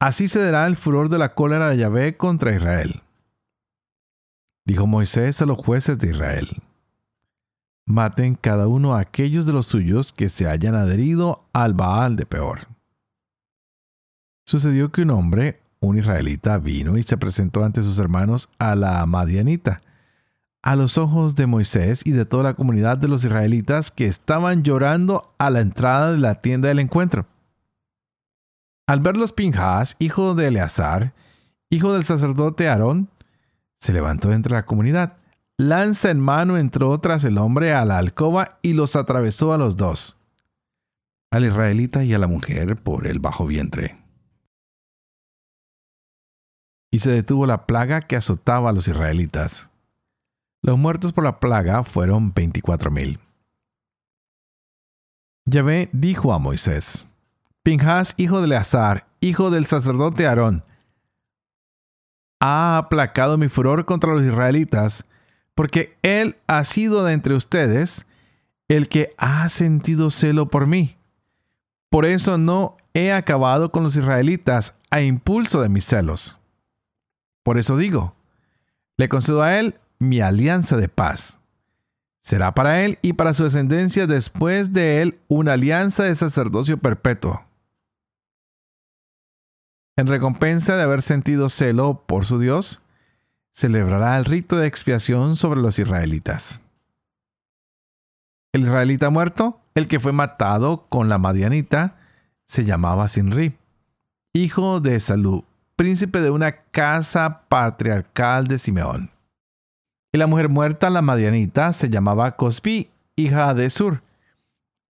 Así 0.00 0.26
cederá 0.28 0.66
el 0.66 0.76
furor 0.76 1.10
de 1.10 1.18
la 1.18 1.34
cólera 1.34 1.68
de 1.68 1.76
Yahvé 1.76 2.16
contra 2.16 2.54
Israel. 2.54 3.02
Dijo 4.64 4.86
Moisés 4.86 5.42
a 5.42 5.46
los 5.46 5.58
jueces 5.58 5.98
de 5.98 6.08
Israel, 6.10 6.48
Maten 7.84 8.34
cada 8.34 8.66
uno 8.66 8.94
a 8.94 9.00
aquellos 9.00 9.44
de 9.44 9.52
los 9.52 9.66
suyos 9.66 10.12
que 10.12 10.30
se 10.30 10.48
hayan 10.48 10.74
adherido 10.74 11.44
al 11.52 11.74
Baal 11.74 12.16
de 12.16 12.24
Peor. 12.24 12.77
Sucedió 14.48 14.90
que 14.90 15.02
un 15.02 15.10
hombre, 15.10 15.60
un 15.78 15.98
israelita, 15.98 16.56
vino 16.56 16.96
y 16.96 17.02
se 17.02 17.18
presentó 17.18 17.64
ante 17.64 17.82
sus 17.82 17.98
hermanos 17.98 18.48
a 18.58 18.74
la 18.76 19.04
Madianita, 19.04 19.82
a 20.62 20.74
los 20.74 20.96
ojos 20.96 21.36
de 21.36 21.46
Moisés 21.46 22.00
y 22.06 22.12
de 22.12 22.24
toda 22.24 22.44
la 22.44 22.54
comunidad 22.54 22.96
de 22.96 23.08
los 23.08 23.24
israelitas 23.24 23.90
que 23.90 24.06
estaban 24.06 24.62
llorando 24.62 25.34
a 25.36 25.50
la 25.50 25.60
entrada 25.60 26.12
de 26.12 26.18
la 26.18 26.36
tienda 26.36 26.68
del 26.68 26.78
encuentro. 26.78 27.26
Al 28.86 29.00
verlos 29.00 29.32
Pinjas, 29.32 29.96
hijo 29.98 30.34
de 30.34 30.48
Eleazar, 30.48 31.12
hijo 31.68 31.92
del 31.92 32.04
sacerdote 32.04 32.70
Aarón, 32.70 33.10
se 33.78 33.92
levantó 33.92 34.32
entre 34.32 34.54
la 34.54 34.64
comunidad. 34.64 35.18
Lanza 35.58 36.10
en 36.10 36.20
mano 36.20 36.56
entró 36.56 36.98
tras 37.00 37.22
el 37.24 37.36
hombre 37.36 37.74
a 37.74 37.84
la 37.84 37.98
alcoba 37.98 38.60
y 38.62 38.72
los 38.72 38.96
atravesó 38.96 39.52
a 39.52 39.58
los 39.58 39.76
dos, 39.76 40.16
al 41.30 41.44
israelita 41.44 42.02
y 42.02 42.14
a 42.14 42.18
la 42.18 42.28
mujer 42.28 42.76
por 42.76 43.06
el 43.06 43.18
bajo 43.18 43.44
vientre. 43.44 44.07
Y 46.90 47.00
se 47.00 47.10
detuvo 47.10 47.46
la 47.46 47.66
plaga 47.66 48.00
que 48.00 48.16
azotaba 48.16 48.70
a 48.70 48.72
los 48.72 48.88
israelitas. 48.88 49.70
Los 50.62 50.78
muertos 50.78 51.12
por 51.12 51.24
la 51.24 51.38
plaga 51.38 51.84
fueron 51.84 52.32
veinticuatro 52.32 52.90
mil. 52.90 53.20
Yahvé 55.44 55.88
dijo 55.92 56.32
a 56.32 56.38
Moisés, 56.38 57.08
Pinjas, 57.62 58.14
hijo 58.16 58.38
de 58.38 58.46
Eleazar, 58.46 59.06
hijo 59.20 59.50
del 59.50 59.66
sacerdote 59.66 60.26
Aarón, 60.26 60.64
ha 62.40 62.78
aplacado 62.78 63.36
mi 63.36 63.48
furor 63.48 63.84
contra 63.84 64.12
los 64.12 64.22
israelitas, 64.22 65.04
porque 65.54 65.96
él 66.02 66.36
ha 66.46 66.64
sido 66.64 67.04
de 67.04 67.12
entre 67.12 67.34
ustedes 67.34 68.06
el 68.68 68.88
que 68.88 69.14
ha 69.16 69.48
sentido 69.48 70.10
celo 70.10 70.48
por 70.48 70.66
mí. 70.66 70.96
Por 71.90 72.04
eso 72.04 72.38
no 72.38 72.76
he 72.94 73.12
acabado 73.12 73.72
con 73.72 73.82
los 73.82 73.96
israelitas 73.96 74.78
a 74.90 75.00
impulso 75.00 75.62
de 75.62 75.68
mis 75.68 75.84
celos. 75.84 76.37
Por 77.48 77.56
eso 77.56 77.78
digo, 77.78 78.14
le 78.98 79.08
concedo 79.08 79.40
a 79.40 79.58
él 79.58 79.80
mi 79.98 80.20
alianza 80.20 80.76
de 80.76 80.90
paz. 80.90 81.40
Será 82.20 82.52
para 82.52 82.84
él 82.84 82.98
y 83.00 83.14
para 83.14 83.32
su 83.32 83.44
descendencia 83.44 84.06
después 84.06 84.74
de 84.74 85.00
él 85.00 85.18
una 85.28 85.54
alianza 85.54 86.04
de 86.04 86.14
sacerdocio 86.14 86.76
perpetuo. 86.76 87.46
En 89.96 90.08
recompensa 90.08 90.76
de 90.76 90.82
haber 90.82 91.00
sentido 91.00 91.48
celo 91.48 92.04
por 92.06 92.26
su 92.26 92.38
Dios, 92.38 92.82
celebrará 93.50 94.18
el 94.18 94.26
rito 94.26 94.58
de 94.58 94.66
expiación 94.66 95.34
sobre 95.34 95.62
los 95.62 95.78
israelitas. 95.78 96.60
El 98.52 98.60
israelita 98.60 99.08
muerto, 99.08 99.58
el 99.74 99.88
que 99.88 100.00
fue 100.00 100.12
matado 100.12 100.86
con 100.90 101.08
la 101.08 101.16
madianita, 101.16 101.96
se 102.44 102.66
llamaba 102.66 103.08
Sinri, 103.08 103.56
hijo 104.34 104.80
de 104.80 105.00
Salú, 105.00 105.46
príncipe 105.78 106.20
de 106.20 106.30
una 106.30 106.64
casa 106.72 107.42
patriarcal 107.48 108.48
de 108.48 108.58
Simeón. 108.58 109.12
Y 110.12 110.18
la 110.18 110.26
mujer 110.26 110.48
muerta, 110.48 110.90
la 110.90 111.02
madianita, 111.02 111.72
se 111.72 111.88
llamaba 111.88 112.34
Cosbi, 112.34 112.90
hija 113.14 113.54
de 113.54 113.70
Sur. 113.70 114.02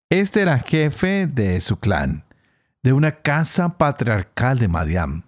Este 0.08 0.40
era 0.40 0.60
jefe 0.60 1.26
de 1.26 1.60
su 1.60 1.76
clan, 1.78 2.24
de 2.82 2.94
una 2.94 3.16
casa 3.20 3.76
patriarcal 3.76 4.58
de 4.58 4.68
Madiam. 4.68 5.24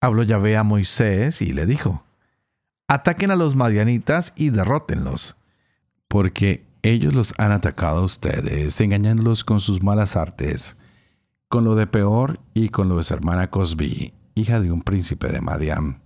Habló 0.00 0.22
Yahvé 0.22 0.56
a 0.56 0.62
Moisés 0.62 1.42
y 1.42 1.52
le 1.52 1.66
dijo, 1.66 2.04
Ataquen 2.86 3.32
a 3.32 3.36
los 3.36 3.56
madianitas 3.56 4.32
y 4.36 4.50
derrótenlos, 4.50 5.36
porque 6.06 6.64
ellos 6.82 7.14
los 7.14 7.34
han 7.36 7.50
atacado 7.50 7.98
a 7.98 8.04
ustedes, 8.04 8.80
engañándolos 8.80 9.42
con 9.42 9.58
sus 9.58 9.82
malas 9.82 10.14
artes, 10.14 10.76
con 11.48 11.64
lo 11.64 11.74
de 11.74 11.88
peor 11.88 12.38
y 12.54 12.68
con 12.68 12.88
lo 12.88 12.98
de 12.98 13.02
su 13.02 13.12
hermana 13.12 13.50
Cosbi, 13.50 14.14
hija 14.34 14.60
de 14.60 14.70
un 14.70 14.82
príncipe 14.82 15.28
de 15.28 15.40
Madiam 15.40 16.00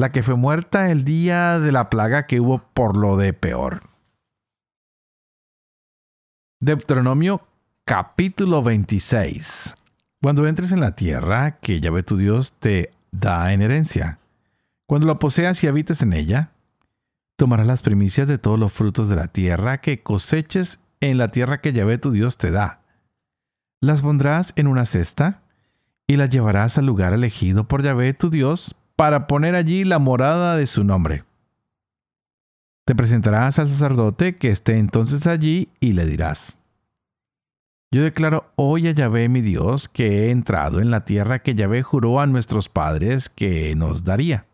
la 0.00 0.12
que 0.12 0.22
fue 0.22 0.34
muerta 0.34 0.90
el 0.90 1.04
día 1.04 1.60
de 1.60 1.72
la 1.72 1.90
plaga 1.90 2.26
que 2.26 2.40
hubo 2.40 2.62
por 2.72 2.96
lo 2.96 3.18
de 3.18 3.34
peor. 3.34 3.82
Deuteronomio 6.58 7.46
capítulo 7.84 8.62
26. 8.62 9.74
Cuando 10.22 10.46
entres 10.46 10.72
en 10.72 10.80
la 10.80 10.96
tierra 10.96 11.58
que 11.60 11.82
Yahvé 11.82 12.02
tu 12.02 12.16
Dios 12.16 12.54
te 12.54 12.90
da 13.12 13.52
en 13.52 13.60
herencia, 13.60 14.20
cuando 14.86 15.06
la 15.06 15.18
poseas 15.18 15.62
y 15.64 15.66
habites 15.66 16.00
en 16.00 16.14
ella, 16.14 16.52
tomarás 17.36 17.66
las 17.66 17.82
primicias 17.82 18.26
de 18.26 18.38
todos 18.38 18.58
los 18.58 18.72
frutos 18.72 19.10
de 19.10 19.16
la 19.16 19.28
tierra 19.28 19.82
que 19.82 20.02
coseches 20.02 20.80
en 21.00 21.18
la 21.18 21.28
tierra 21.28 21.60
que 21.60 21.74
Yahvé 21.74 21.98
tu 21.98 22.10
Dios 22.10 22.38
te 22.38 22.50
da. 22.50 22.80
Las 23.82 24.00
pondrás 24.00 24.54
en 24.56 24.66
una 24.66 24.86
cesta 24.86 25.42
y 26.10 26.16
las 26.16 26.28
llevarás 26.28 26.76
al 26.76 26.86
lugar 26.86 27.12
elegido 27.12 27.68
por 27.68 27.84
Yahvé 27.84 28.14
tu 28.14 28.30
Dios 28.30 28.74
para 28.96 29.28
poner 29.28 29.54
allí 29.54 29.84
la 29.84 30.00
morada 30.00 30.56
de 30.56 30.66
su 30.66 30.82
nombre. 30.82 31.22
Te 32.84 32.96
presentarás 32.96 33.60
al 33.60 33.68
sacerdote 33.68 34.34
que 34.34 34.50
esté 34.50 34.78
entonces 34.78 35.28
allí 35.28 35.68
y 35.78 35.92
le 35.92 36.06
dirás, 36.06 36.58
yo 37.92 38.02
declaro 38.02 38.50
hoy 38.56 38.88
a 38.88 38.90
Yahvé 38.90 39.28
mi 39.28 39.40
Dios 39.40 39.88
que 39.88 40.26
he 40.26 40.30
entrado 40.32 40.80
en 40.80 40.90
la 40.90 41.04
tierra 41.04 41.44
que 41.44 41.54
Yahvé 41.54 41.84
juró 41.84 42.18
a 42.18 42.26
nuestros 42.26 42.68
padres 42.68 43.28
que 43.28 43.76
nos 43.76 44.02
daría. 44.02 44.46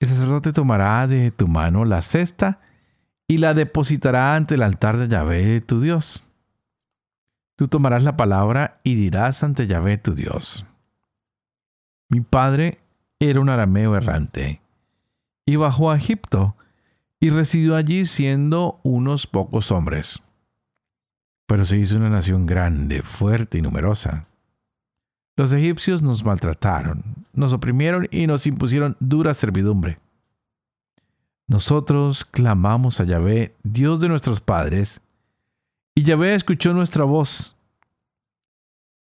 El 0.00 0.08
sacerdote 0.08 0.54
tomará 0.54 1.06
de 1.06 1.30
tu 1.30 1.46
mano 1.46 1.84
la 1.84 2.00
cesta 2.00 2.60
y 3.28 3.36
la 3.36 3.52
depositará 3.52 4.34
ante 4.34 4.54
el 4.54 4.62
altar 4.62 4.96
de 4.96 5.08
Yahvé 5.08 5.60
tu 5.60 5.78
Dios. 5.78 6.26
Tú 7.56 7.68
tomarás 7.68 8.02
la 8.02 8.16
palabra 8.16 8.80
y 8.84 8.94
dirás 8.94 9.42
ante 9.42 9.66
Yahvé 9.66 9.96
tu 9.96 10.14
Dios. 10.14 10.66
Mi 12.08 12.20
padre 12.20 12.78
era 13.18 13.40
un 13.40 13.48
arameo 13.48 13.96
errante, 13.96 14.60
y 15.46 15.56
bajó 15.56 15.90
a 15.90 15.96
Egipto, 15.96 16.54
y 17.18 17.30
residió 17.30 17.76
allí 17.76 18.04
siendo 18.04 18.78
unos 18.82 19.26
pocos 19.26 19.72
hombres. 19.72 20.22
Pero 21.46 21.64
se 21.64 21.78
hizo 21.78 21.96
una 21.96 22.10
nación 22.10 22.44
grande, 22.44 23.02
fuerte 23.02 23.58
y 23.58 23.62
numerosa. 23.62 24.26
Los 25.36 25.52
egipcios 25.52 26.02
nos 26.02 26.24
maltrataron, 26.24 27.26
nos 27.32 27.52
oprimieron 27.52 28.06
y 28.10 28.26
nos 28.26 28.46
impusieron 28.46 28.96
dura 29.00 29.32
servidumbre. 29.32 29.98
Nosotros 31.46 32.24
clamamos 32.24 33.00
a 33.00 33.04
Yahvé, 33.04 33.54
Dios 33.62 34.00
de 34.00 34.08
nuestros 34.08 34.40
padres, 34.40 35.00
y 35.96 36.04
Yahvé 36.04 36.36
escuchó 36.36 36.72
nuestra 36.72 37.02
voz 37.02 37.56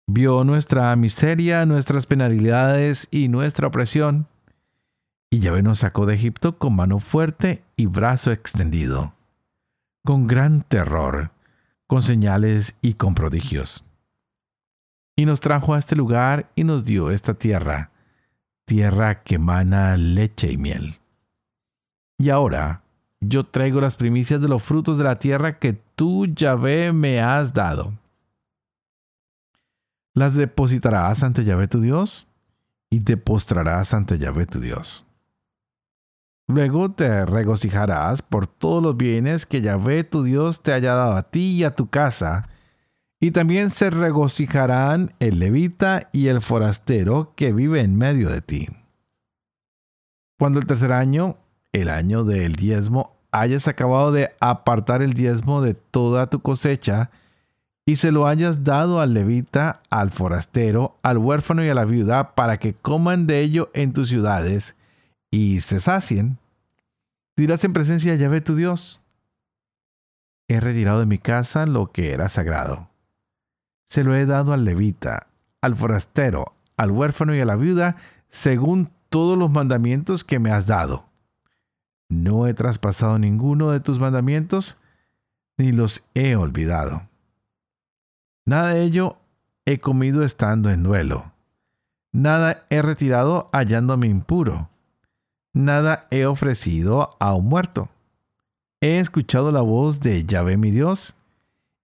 vio 0.07 0.43
nuestra 0.43 0.95
miseria, 0.95 1.65
nuestras 1.65 2.05
penalidades 2.05 3.07
y 3.11 3.27
nuestra 3.27 3.67
opresión, 3.67 4.27
y 5.29 5.39
Yahvé 5.39 5.63
nos 5.63 5.79
sacó 5.79 6.05
de 6.05 6.15
Egipto 6.15 6.57
con 6.57 6.75
mano 6.75 6.99
fuerte 6.99 7.63
y 7.75 7.87
brazo 7.87 8.31
extendido, 8.31 9.13
con 10.03 10.27
gran 10.27 10.61
terror, 10.61 11.31
con 11.87 12.01
señales 12.01 12.75
y 12.81 12.93
con 12.93 13.15
prodigios. 13.15 13.83
Y 15.15 15.25
nos 15.25 15.39
trajo 15.39 15.73
a 15.73 15.79
este 15.79 15.95
lugar 15.95 16.51
y 16.55 16.63
nos 16.63 16.85
dio 16.85 17.09
esta 17.09 17.33
tierra, 17.33 17.91
tierra 18.65 19.23
que 19.23 19.35
emana 19.35 19.97
leche 19.97 20.51
y 20.51 20.57
miel. 20.57 20.99
Y 22.17 22.29
ahora 22.29 22.83
yo 23.27 23.45
traigo 23.45 23.81
las 23.81 23.95
primicias 23.95 24.41
de 24.41 24.47
los 24.47 24.63
frutos 24.63 24.97
de 24.97 25.03
la 25.03 25.19
tierra 25.19 25.59
que 25.59 25.73
tú, 25.95 26.25
Yahvé, 26.27 26.91
me 26.91 27.21
has 27.21 27.53
dado 27.53 27.93
las 30.15 30.35
depositarás 30.35 31.23
ante 31.23 31.43
Yahvé 31.43 31.67
tu 31.67 31.81
Dios 31.81 32.27
y 32.89 33.01
te 33.01 33.17
postrarás 33.17 33.93
ante 33.93 34.17
Yahvé 34.17 34.45
tu 34.45 34.59
Dios. 34.59 35.05
Luego 36.47 36.91
te 36.91 37.25
regocijarás 37.25 38.21
por 38.21 38.47
todos 38.47 38.81
los 38.81 38.95
bienes 38.95 39.45
que 39.45 39.61
Yahvé 39.61 40.03
tu 40.03 40.23
Dios 40.23 40.63
te 40.63 40.71
haya 40.71 40.93
dado 40.93 41.13
a 41.13 41.23
ti 41.29 41.57
y 41.57 41.63
a 41.63 41.75
tu 41.75 41.89
casa, 41.89 42.49
y 43.19 43.31
también 43.31 43.71
se 43.71 43.89
regocijarán 43.89 45.15
el 45.19 45.39
levita 45.39 46.09
y 46.13 46.27
el 46.27 46.41
forastero 46.41 47.33
que 47.35 47.51
vive 47.51 47.81
en 47.81 47.97
medio 47.97 48.29
de 48.29 48.41
ti. 48.41 48.67
Cuando 50.37 50.59
el 50.59 50.67
tercer 50.67 50.93
año, 50.93 51.37
el 51.73 51.89
año 51.89 52.23
del 52.23 52.53
diezmo, 52.55 53.14
hayas 53.41 53.67
acabado 53.67 54.11
de 54.11 54.31
apartar 54.39 55.01
el 55.01 55.13
diezmo 55.13 55.61
de 55.61 55.73
toda 55.73 56.27
tu 56.27 56.41
cosecha, 56.41 57.09
y 57.85 57.97
se 57.97 58.11
lo 58.11 58.25
hayas 58.25 58.63
dado 58.63 58.99
al 58.99 59.13
levita, 59.13 59.81
al 59.89 60.09
forastero, 60.09 60.97
al 61.03 61.19
huérfano 61.19 61.63
y 61.63 61.69
a 61.69 61.75
la 61.75 61.85
viuda, 61.85 62.33
para 62.33 62.57
que 62.57 62.73
coman 62.73 63.27
de 63.27 63.41
ello 63.41 63.69
en 63.73 63.93
tus 63.93 64.09
ciudades 64.09 64.75
y 65.29 65.59
se 65.59 65.79
sacien, 65.79 66.37
dirás 67.35 67.63
en 67.63 67.73
presencia 67.73 68.13
de 68.13 68.17
Yahvé 68.17 68.41
tu 68.41 68.55
Dios, 68.55 69.01
he 70.47 70.59
retirado 70.59 70.99
de 70.99 71.05
mi 71.05 71.17
casa 71.17 71.65
lo 71.67 71.91
que 71.91 72.11
era 72.11 72.29
sagrado. 72.29 72.89
Se 73.85 74.03
lo 74.03 74.15
he 74.15 74.25
dado 74.25 74.53
al 74.53 74.63
levita, 74.63 75.27
al 75.61 75.75
forastero, 75.75 76.53
al 76.77 76.91
huérfano 76.91 77.35
y 77.35 77.39
a 77.39 77.45
la 77.45 77.55
viuda, 77.55 77.97
según 78.29 78.89
todos 79.09 79.37
los 79.37 79.51
mandamientos 79.51 80.23
que 80.23 80.39
me 80.39 80.51
has 80.51 80.65
dado. 80.65 81.05
No 82.09 82.47
he 82.47 82.53
traspasado 82.53 83.17
ninguno 83.19 83.71
de 83.71 83.79
tus 83.79 83.99
mandamientos, 83.99 84.77
ni 85.57 85.71
los 85.71 86.03
he 86.13 86.35
olvidado. 86.35 87.07
Nada 88.45 88.73
de 88.73 88.83
ello 88.83 89.17
he 89.65 89.79
comido 89.79 90.23
estando 90.23 90.69
en 90.69 90.83
duelo. 90.83 91.31
Nada 92.11 92.65
he 92.69 92.81
retirado 92.81 93.49
hallándome 93.51 94.07
impuro. 94.07 94.69
Nada 95.53 96.07
he 96.11 96.25
ofrecido 96.25 97.17
a 97.19 97.33
un 97.33 97.47
muerto. 97.47 97.89
He 98.81 98.99
escuchado 98.99 99.51
la 99.51 99.61
voz 99.61 99.99
de 99.99 100.23
Yahvé 100.23 100.57
mi 100.57 100.69
Dios 100.69 101.15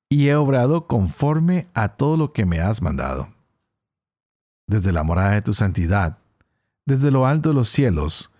y 0.09 0.27
he 0.27 0.35
obrado 0.35 0.87
conforme 0.87 1.67
a 1.73 1.89
todo 1.89 2.17
lo 2.17 2.33
que 2.33 2.45
me 2.45 2.59
has 2.59 2.81
mandado. 2.81 3.29
Desde 4.67 4.91
la 4.91 5.03
morada 5.03 5.31
de 5.31 5.41
tu 5.41 5.53
santidad, 5.53 6.17
desde 6.85 7.11
lo 7.11 7.25
alto 7.25 7.49
de 7.49 7.55
los 7.55 7.69
cielos, 7.69 8.30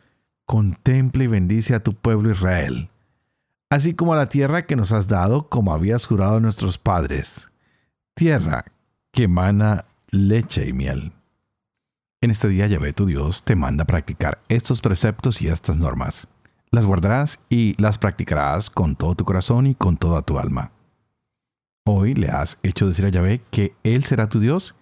contempla 0.51 1.24
y 1.24 1.27
bendice 1.27 1.75
a 1.75 1.81
tu 1.81 1.93
pueblo 1.93 2.29
Israel, 2.29 2.89
así 3.70 3.93
como 3.93 4.12
a 4.12 4.17
la 4.17 4.27
tierra 4.27 4.65
que 4.65 4.75
nos 4.75 4.91
has 4.91 5.08
dado 5.08 5.48
como 5.48 5.74
habías 5.74 6.05
jurado 6.05 6.36
a 6.36 6.39
nuestros 6.41 6.77
padres 6.77 7.50
tierra 8.15 8.65
que 9.13 9.24
emana 9.24 9.86
leche 10.10 10.67
y 10.67 10.74
miel. 10.74 11.13
En 12.20 12.31
este 12.31 12.50
día 12.50 12.67
Yahvé 12.67 12.91
tu 12.91 13.05
Dios 13.05 13.43
te 13.46 13.55
manda 13.55 13.86
practicar 13.86 14.41
estos 14.50 14.81
preceptos 14.81 15.41
y 15.41 15.48
estas 15.48 15.77
normas. 15.77 16.27
Las 16.70 16.86
guardarás 16.86 17.39
y 17.48 17.81
las 17.81 17.98
practicarás 17.98 18.70
con 18.70 18.98
todo 18.98 19.15
tu 19.15 19.24
corazón 19.24 19.67
y 19.67 19.74
con 19.74 19.96
toda 19.96 20.22
tu 20.22 20.38
alma. 20.38 20.74
Hoy 21.86 22.13
le 22.13 22.27
has 22.27 22.60
hecho 22.62 22.88
decir 22.88 23.05
a 23.05 23.10
Yahvé 23.10 23.41
que 23.51 23.74
Él 23.84 24.03
será 24.03 24.27
tu 24.27 24.41
Dios 24.41 24.75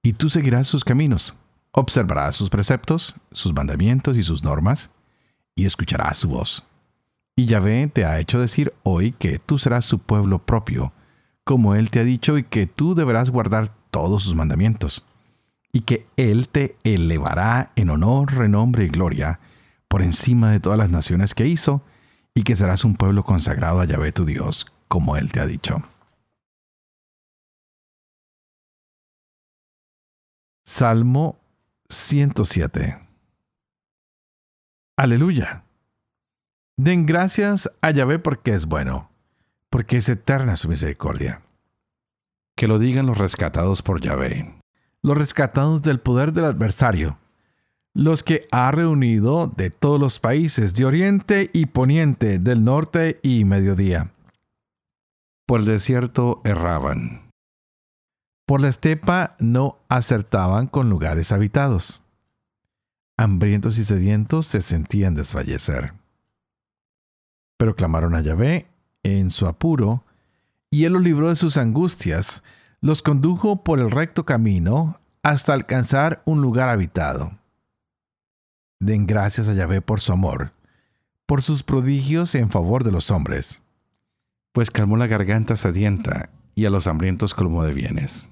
y 0.00 0.12
tú 0.12 0.28
seguirás 0.28 0.68
sus 0.68 0.84
caminos, 0.84 1.34
observarás 1.72 2.36
sus 2.36 2.50
preceptos, 2.50 3.16
sus 3.32 3.52
mandamientos 3.52 4.16
y 4.16 4.22
sus 4.22 4.44
normas, 4.44 4.92
y 5.58 5.66
escucharás 5.66 6.18
su 6.18 6.28
voz. 6.28 6.62
Y 7.34 7.46
Yahvé 7.46 7.90
te 7.92 8.04
ha 8.04 8.20
hecho 8.20 8.40
decir 8.40 8.72
hoy 8.84 9.10
que 9.10 9.40
tú 9.40 9.58
serás 9.58 9.84
su 9.84 9.98
pueblo 9.98 10.38
propio, 10.38 10.92
como 11.42 11.74
Él 11.74 11.90
te 11.90 11.98
ha 11.98 12.04
dicho, 12.04 12.38
y 12.38 12.44
que 12.44 12.68
tú 12.68 12.94
deberás 12.94 13.30
guardar 13.30 13.68
todos 13.90 14.22
sus 14.22 14.36
mandamientos, 14.36 15.04
y 15.72 15.80
que 15.80 16.06
Él 16.16 16.48
te 16.48 16.76
elevará 16.84 17.72
en 17.74 17.90
honor, 17.90 18.34
renombre 18.34 18.84
y 18.84 18.88
gloria 18.88 19.40
por 19.88 20.02
encima 20.02 20.52
de 20.52 20.60
todas 20.60 20.78
las 20.78 20.90
naciones 20.90 21.34
que 21.34 21.48
hizo, 21.48 21.82
y 22.34 22.44
que 22.44 22.54
serás 22.54 22.84
un 22.84 22.94
pueblo 22.94 23.24
consagrado 23.24 23.80
a 23.80 23.84
Yahvé 23.84 24.12
tu 24.12 24.24
Dios, 24.24 24.64
como 24.86 25.16
Él 25.16 25.32
te 25.32 25.40
ha 25.40 25.46
dicho. 25.46 25.82
Salmo 30.64 31.40
107 31.88 33.07
Aleluya. 34.98 35.64
Den 36.76 37.06
gracias 37.06 37.70
a 37.80 37.90
Yahvé 37.90 38.18
porque 38.18 38.52
es 38.52 38.66
bueno, 38.66 39.10
porque 39.70 39.98
es 39.98 40.08
eterna 40.08 40.56
su 40.56 40.68
misericordia. 40.68 41.42
Que 42.56 42.68
lo 42.68 42.78
digan 42.78 43.06
los 43.06 43.16
rescatados 43.16 43.82
por 43.82 44.00
Yahvé. 44.00 44.60
Los 45.02 45.16
rescatados 45.16 45.82
del 45.82 46.00
poder 46.00 46.32
del 46.32 46.46
adversario, 46.46 47.18
los 47.94 48.22
que 48.22 48.48
ha 48.50 48.70
reunido 48.72 49.46
de 49.56 49.70
todos 49.70 50.00
los 50.00 50.18
países, 50.18 50.74
de 50.74 50.84
oriente 50.84 51.50
y 51.52 51.66
poniente, 51.66 52.40
del 52.40 52.64
norte 52.64 53.20
y 53.22 53.44
mediodía. 53.44 54.10
Por 55.46 55.60
el 55.60 55.66
desierto 55.66 56.42
erraban 56.44 57.28
por 58.48 58.62
la 58.62 58.68
estepa 58.68 59.36
no 59.38 59.76
acertaban 59.90 60.68
con 60.68 60.88
lugares 60.88 61.32
habitados. 61.32 62.02
Hambrientos 63.20 63.78
y 63.78 63.84
sedientos 63.84 64.46
se 64.46 64.60
sentían 64.60 65.16
desfallecer. 65.16 65.92
Pero 67.56 67.74
clamaron 67.74 68.14
a 68.14 68.20
Yahvé 68.20 68.68
en 69.02 69.32
su 69.32 69.48
apuro, 69.48 70.04
y 70.70 70.84
él 70.84 70.92
los 70.92 71.02
libró 71.02 71.28
de 71.28 71.34
sus 71.34 71.56
angustias, 71.56 72.44
los 72.80 73.02
condujo 73.02 73.64
por 73.64 73.80
el 73.80 73.90
recto 73.90 74.24
camino 74.24 75.00
hasta 75.24 75.52
alcanzar 75.52 76.22
un 76.26 76.40
lugar 76.42 76.68
habitado. 76.68 77.32
Den 78.78 79.08
gracias 79.08 79.48
a 79.48 79.54
Yahvé 79.54 79.80
por 79.80 79.98
su 79.98 80.12
amor, 80.12 80.52
por 81.26 81.42
sus 81.42 81.64
prodigios 81.64 82.36
en 82.36 82.50
favor 82.50 82.84
de 82.84 82.92
los 82.92 83.10
hombres. 83.10 83.62
Pues 84.52 84.70
calmó 84.70 84.96
la 84.96 85.08
garganta 85.08 85.56
sedienta 85.56 86.30
y 86.54 86.66
a 86.66 86.70
los 86.70 86.86
hambrientos 86.86 87.34
colmó 87.34 87.64
de 87.64 87.72
bienes 87.72 88.28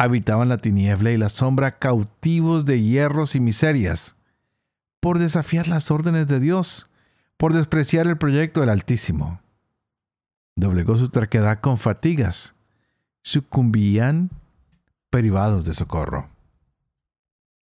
habitaban 0.00 0.48
la 0.48 0.56
tiniebla 0.56 1.10
y 1.10 1.18
la 1.18 1.28
sombra 1.28 1.78
cautivos 1.78 2.64
de 2.64 2.80
hierros 2.80 3.36
y 3.36 3.40
miserias, 3.40 4.16
por 4.98 5.18
desafiar 5.18 5.68
las 5.68 5.90
órdenes 5.90 6.26
de 6.26 6.40
Dios, 6.40 6.88
por 7.36 7.52
despreciar 7.52 8.06
el 8.06 8.16
proyecto 8.16 8.62
del 8.62 8.70
Altísimo. 8.70 9.42
Doblegó 10.56 10.96
su 10.96 11.08
terquedad 11.08 11.60
con 11.60 11.76
fatigas, 11.76 12.54
sucumbían 13.22 14.30
privados 15.10 15.66
de 15.66 15.74
socorro. 15.74 16.30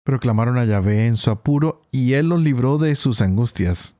Proclamaron 0.03 0.57
a 0.57 0.65
Yahvé 0.65 1.05
en 1.05 1.17
su 1.17 1.29
apuro 1.29 1.83
y 1.91 2.13
él 2.13 2.29
los 2.29 2.41
libró 2.41 2.79
de 2.79 2.95
sus 2.95 3.21
angustias. 3.21 3.95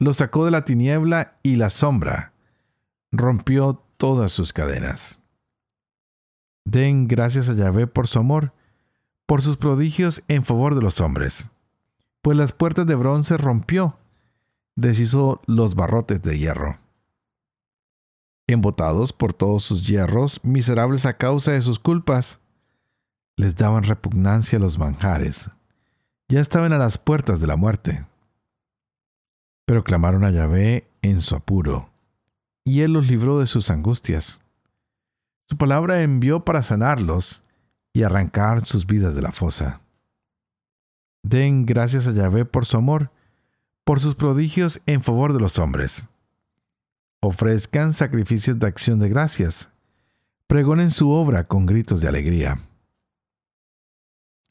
Los 0.00 0.16
sacó 0.16 0.44
de 0.44 0.50
la 0.50 0.64
tiniebla 0.64 1.38
y 1.44 1.54
la 1.54 1.70
sombra, 1.70 2.32
rompió 3.12 3.80
todas 3.96 4.32
sus 4.32 4.52
cadenas. 4.52 5.19
Den 6.64 7.08
gracias 7.08 7.48
a 7.48 7.54
Yahvé 7.54 7.86
por 7.86 8.06
su 8.06 8.18
amor, 8.18 8.52
por 9.26 9.42
sus 9.42 9.56
prodigios 9.56 10.22
en 10.28 10.44
favor 10.44 10.74
de 10.74 10.82
los 10.82 11.00
hombres. 11.00 11.50
Pues 12.22 12.36
las 12.36 12.52
puertas 12.52 12.86
de 12.86 12.94
bronce 12.94 13.36
rompió, 13.36 13.96
deshizo 14.76 15.40
los 15.46 15.74
barrotes 15.74 16.22
de 16.22 16.38
hierro. 16.38 16.78
Embotados 18.46 19.12
por 19.12 19.32
todos 19.32 19.62
sus 19.62 19.86
hierros, 19.86 20.40
miserables 20.42 21.06
a 21.06 21.16
causa 21.16 21.52
de 21.52 21.60
sus 21.60 21.78
culpas, 21.78 22.40
les 23.36 23.56
daban 23.56 23.84
repugnancia 23.84 24.58
los 24.58 24.78
manjares. 24.78 25.50
Ya 26.28 26.40
estaban 26.40 26.72
a 26.72 26.78
las 26.78 26.98
puertas 26.98 27.40
de 27.40 27.46
la 27.46 27.56
muerte. 27.56 28.04
Pero 29.66 29.84
clamaron 29.84 30.24
a 30.24 30.30
Yahvé 30.30 30.88
en 31.02 31.20
su 31.20 31.36
apuro, 31.36 31.90
y 32.64 32.80
él 32.80 32.92
los 32.92 33.08
libró 33.08 33.38
de 33.38 33.46
sus 33.46 33.70
angustias. 33.70 34.39
Su 35.50 35.56
palabra 35.56 36.02
envió 36.02 36.44
para 36.44 36.62
sanarlos 36.62 37.42
y 37.92 38.04
arrancar 38.04 38.64
sus 38.64 38.86
vidas 38.86 39.16
de 39.16 39.22
la 39.22 39.32
fosa. 39.32 39.80
Den 41.24 41.66
gracias 41.66 42.06
a 42.06 42.12
Yahvé 42.12 42.44
por 42.44 42.66
su 42.66 42.76
amor, 42.76 43.10
por 43.82 43.98
sus 43.98 44.14
prodigios 44.14 44.80
en 44.86 45.02
favor 45.02 45.32
de 45.32 45.40
los 45.40 45.58
hombres. 45.58 46.08
Ofrezcan 47.20 47.92
sacrificios 47.92 48.60
de 48.60 48.68
acción 48.68 49.00
de 49.00 49.08
gracias. 49.08 49.70
Pregonen 50.46 50.92
su 50.92 51.10
obra 51.10 51.48
con 51.48 51.66
gritos 51.66 52.00
de 52.00 52.06
alegría. 52.06 52.60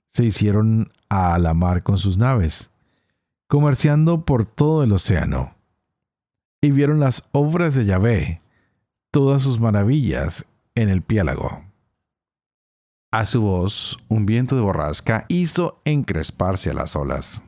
Se 0.10 0.26
hicieron 0.26 0.92
a 1.08 1.40
la 1.40 1.54
mar 1.54 1.82
con 1.82 1.98
sus 1.98 2.18
naves, 2.18 2.72
comerciando 3.48 4.26
por 4.26 4.44
todo 4.44 4.84
el 4.84 4.92
océano. 4.92 5.56
Y 6.60 6.72
vieron 6.72 7.00
las 7.00 7.24
obras 7.32 7.74
de 7.74 7.86
Yahvé, 7.86 8.42
todas 9.12 9.42
sus 9.42 9.62
maravillas 9.62 10.46
en 10.82 10.90
el 10.90 11.02
piélago. 11.02 11.64
A 13.12 13.26
su 13.26 13.42
voz, 13.42 13.98
un 14.08 14.26
viento 14.26 14.56
de 14.56 14.62
borrasca 14.62 15.26
hizo 15.30 15.82
encresparse 15.84 16.70
a 16.70 16.74
las 16.74 16.96
olas. 16.96 17.44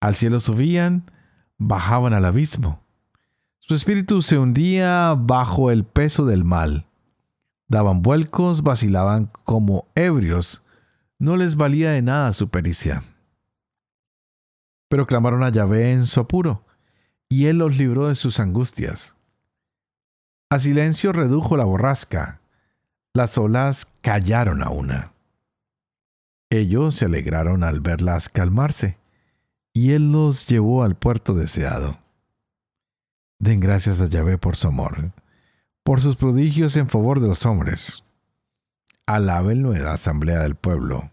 Al 0.00 0.14
cielo 0.14 0.38
subían, 0.38 1.10
bajaban 1.58 2.14
al 2.14 2.24
abismo. 2.24 2.80
Su 3.58 3.74
espíritu 3.74 4.22
se 4.22 4.38
hundía 4.38 5.14
bajo 5.18 5.70
el 5.70 5.84
peso 5.84 6.24
del 6.24 6.44
mal. 6.44 6.86
Daban 7.66 8.00
vuelcos, 8.00 8.62
vacilaban 8.62 9.30
como 9.44 9.88
ebrios. 9.94 10.62
No 11.18 11.36
les 11.36 11.56
valía 11.56 11.90
de 11.90 12.00
nada 12.00 12.32
su 12.32 12.48
pericia. 12.48 13.02
Pero 14.88 15.06
clamaron 15.06 15.42
a 15.42 15.50
Yahvé 15.50 15.92
en 15.92 16.06
su 16.06 16.20
apuro, 16.20 16.64
y 17.28 17.46
él 17.46 17.58
los 17.58 17.76
libró 17.76 18.08
de 18.08 18.14
sus 18.14 18.40
angustias. 18.40 19.17
A 20.50 20.58
silencio 20.60 21.12
redujo 21.12 21.58
la 21.58 21.64
borrasca. 21.64 22.40
Las 23.12 23.36
olas 23.36 23.86
callaron 24.00 24.62
a 24.62 24.70
una. 24.70 25.12
Ellos 26.48 26.94
se 26.94 27.04
alegraron 27.04 27.62
al 27.62 27.80
verlas 27.80 28.30
calmarse, 28.30 28.96
y 29.74 29.92
él 29.92 30.10
los 30.10 30.46
llevó 30.46 30.84
al 30.84 30.96
puerto 30.96 31.34
deseado. 31.34 31.98
Den 33.38 33.60
gracias 33.60 34.00
a 34.00 34.06
Yahvé 34.06 34.38
por 34.38 34.56
su 34.56 34.68
amor, 34.68 35.12
por 35.84 36.00
sus 36.00 36.16
prodigios 36.16 36.76
en 36.76 36.88
favor 36.88 37.20
de 37.20 37.28
los 37.28 37.44
hombres. 37.44 38.02
Alábenlo 39.04 39.74
en 39.74 39.84
la 39.84 39.92
asamblea 39.92 40.40
del 40.40 40.54
pueblo. 40.54 41.10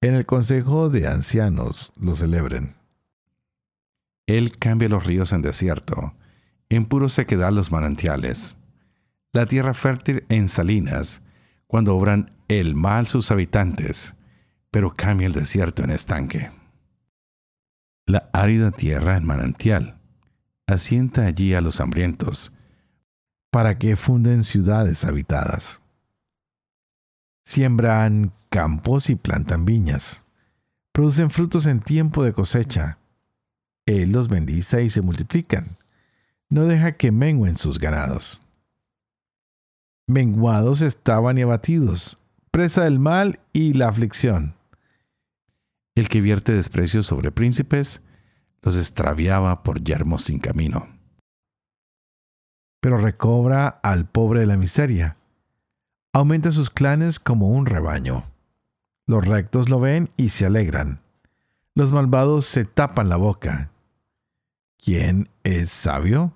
En 0.00 0.14
el 0.14 0.24
consejo 0.24 0.88
de 0.88 1.08
ancianos 1.08 1.92
lo 1.96 2.14
celebren. 2.14 2.76
Él 4.28 4.56
cambia 4.58 4.88
los 4.88 5.04
ríos 5.04 5.32
en 5.32 5.42
desierto 5.42 6.14
en 6.76 6.86
puro 6.86 7.08
sequedad 7.08 7.52
los 7.52 7.70
manantiales, 7.70 8.56
la 9.32 9.46
tierra 9.46 9.74
fértil 9.74 10.24
en 10.28 10.48
salinas, 10.48 11.22
cuando 11.66 11.96
obran 11.96 12.32
el 12.48 12.74
mal 12.74 13.06
sus 13.06 13.30
habitantes, 13.30 14.14
pero 14.70 14.94
cambia 14.94 15.26
el 15.26 15.32
desierto 15.32 15.84
en 15.84 15.90
estanque. 15.90 16.50
La 18.06 18.30
árida 18.32 18.70
tierra 18.70 19.16
en 19.16 19.24
manantial, 19.24 19.98
asienta 20.66 21.26
allí 21.26 21.54
a 21.54 21.60
los 21.60 21.80
hambrientos, 21.80 22.52
para 23.50 23.78
que 23.78 23.96
funden 23.96 24.42
ciudades 24.42 25.04
habitadas. 25.04 25.82
Siembran 27.44 28.32
campos 28.48 29.10
y 29.10 29.14
plantan 29.14 29.66
viñas, 29.66 30.24
producen 30.92 31.30
frutos 31.30 31.66
en 31.66 31.80
tiempo 31.80 32.24
de 32.24 32.32
cosecha. 32.32 32.98
Él 33.84 34.12
los 34.12 34.28
bendice 34.28 34.82
y 34.84 34.90
se 34.90 35.02
multiplican 35.02 35.76
no 36.52 36.66
deja 36.66 36.92
que 36.92 37.10
menguen 37.10 37.56
sus 37.56 37.78
ganados. 37.78 38.44
Menguados 40.06 40.82
estaban 40.82 41.38
y 41.38 41.42
abatidos, 41.42 42.18
presa 42.50 42.84
del 42.84 42.98
mal 42.98 43.40
y 43.54 43.72
la 43.72 43.88
aflicción. 43.88 44.54
El 45.94 46.10
que 46.10 46.20
vierte 46.20 46.52
desprecio 46.52 47.02
sobre 47.02 47.32
príncipes, 47.32 48.02
los 48.60 48.76
extraviaba 48.76 49.62
por 49.62 49.82
yermos 49.82 50.24
sin 50.24 50.40
camino. 50.40 50.88
Pero 52.82 52.98
recobra 52.98 53.68
al 53.68 54.04
pobre 54.04 54.40
de 54.40 54.46
la 54.46 54.58
miseria. 54.58 55.16
Aumenta 56.12 56.52
sus 56.52 56.68
clanes 56.68 57.18
como 57.18 57.48
un 57.48 57.64
rebaño. 57.64 58.24
Los 59.06 59.26
rectos 59.26 59.70
lo 59.70 59.80
ven 59.80 60.10
y 60.18 60.28
se 60.28 60.44
alegran. 60.44 61.00
Los 61.74 61.92
malvados 61.92 62.44
se 62.44 62.66
tapan 62.66 63.08
la 63.08 63.16
boca. 63.16 63.70
¿Quién 64.76 65.30
es 65.44 65.70
sabio? 65.70 66.34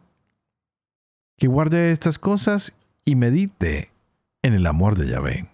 Que 1.36 1.48
guarde 1.48 1.92
estas 1.92 2.18
cosas 2.18 2.74
y 3.04 3.14
medite 3.14 3.90
en 4.42 4.54
el 4.54 4.66
amor 4.66 4.96
de 4.96 5.08
Yahvé. 5.08 5.48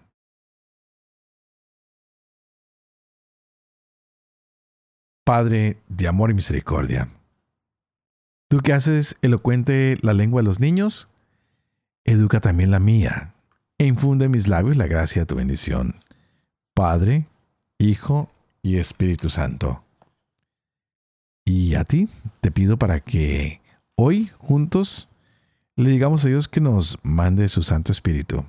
Padre 5.25 5.77
de 5.87 6.07
amor 6.07 6.31
y 6.31 6.33
misericordia, 6.33 7.09
tú 8.49 8.59
que 8.59 8.73
haces 8.73 9.15
elocuente 9.21 9.97
la 10.01 10.13
lengua 10.13 10.41
de 10.41 10.45
los 10.45 10.59
niños, 10.59 11.07
educa 12.03 12.41
también 12.41 12.71
la 12.71 12.79
mía 12.79 13.33
e 13.77 13.85
infunde 13.85 14.25
en 14.25 14.31
mis 14.31 14.47
labios 14.47 14.77
la 14.77 14.87
gracia 14.87 15.21
de 15.21 15.25
tu 15.25 15.35
bendición. 15.35 16.03
Padre, 16.73 17.27
Hijo 17.77 18.29
y 18.61 18.77
Espíritu 18.77 19.29
Santo. 19.29 19.83
Y 21.45 21.75
a 21.75 21.83
ti 21.83 22.09
te 22.41 22.51
pido 22.51 22.77
para 22.77 22.99
que 22.99 23.61
hoy 23.95 24.31
juntos 24.37 25.09
le 25.75 25.89
digamos 25.89 26.23
a 26.23 26.27
Dios 26.27 26.47
que 26.47 26.61
nos 26.61 26.99
mande 27.01 27.49
su 27.49 27.63
Santo 27.63 27.91
Espíritu, 27.91 28.45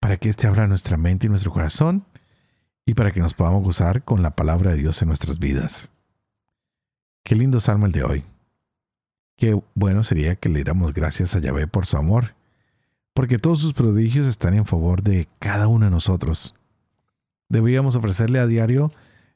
para 0.00 0.16
que 0.16 0.30
éste 0.30 0.46
abra 0.46 0.66
nuestra 0.66 0.96
mente 0.96 1.26
y 1.26 1.30
nuestro 1.30 1.52
corazón 1.52 2.06
y 2.86 2.94
para 2.94 3.12
que 3.12 3.20
nos 3.20 3.34
podamos 3.34 3.62
gozar 3.62 4.02
con 4.02 4.22
la 4.22 4.34
palabra 4.34 4.70
de 4.70 4.78
Dios 4.78 5.02
en 5.02 5.08
nuestras 5.08 5.38
vidas. 5.38 5.90
Qué 7.22 7.34
lindo 7.34 7.60
salmo 7.60 7.86
el 7.86 7.92
de 7.92 8.02
hoy. 8.02 8.24
Qué 9.36 9.60
bueno 9.74 10.02
sería 10.02 10.36
que 10.36 10.48
le 10.48 10.56
diéramos 10.56 10.94
gracias 10.94 11.36
a 11.36 11.38
Yahvé 11.38 11.66
por 11.66 11.84
su 11.84 11.98
amor, 11.98 12.34
porque 13.14 13.38
todos 13.38 13.60
sus 13.60 13.74
prodigios 13.74 14.26
están 14.26 14.54
en 14.54 14.64
favor 14.64 15.02
de 15.02 15.28
cada 15.38 15.68
uno 15.68 15.84
de 15.84 15.90
nosotros. 15.90 16.54
Deberíamos 17.50 17.94
ofrecerle 17.94 18.38
a 18.38 18.46
diario 18.46 18.90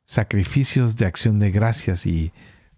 sacrificios 0.06 0.96
de 0.96 1.04
acción 1.04 1.38
de 1.38 1.50
gracias 1.50 2.06
y 2.06 2.32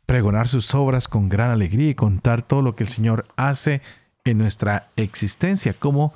pregonar 0.07 0.49
sus 0.49 0.75
obras 0.75 1.07
con 1.07 1.29
gran 1.29 1.51
alegría 1.51 1.91
y 1.91 1.95
contar 1.95 2.43
todo 2.43 2.63
lo 2.63 2.75
que 2.75 2.83
el 2.83 2.89
Señor 2.89 3.27
hace 3.37 3.81
en 4.31 4.39
nuestra 4.39 4.89
existencia, 4.97 5.75
cómo 5.79 6.13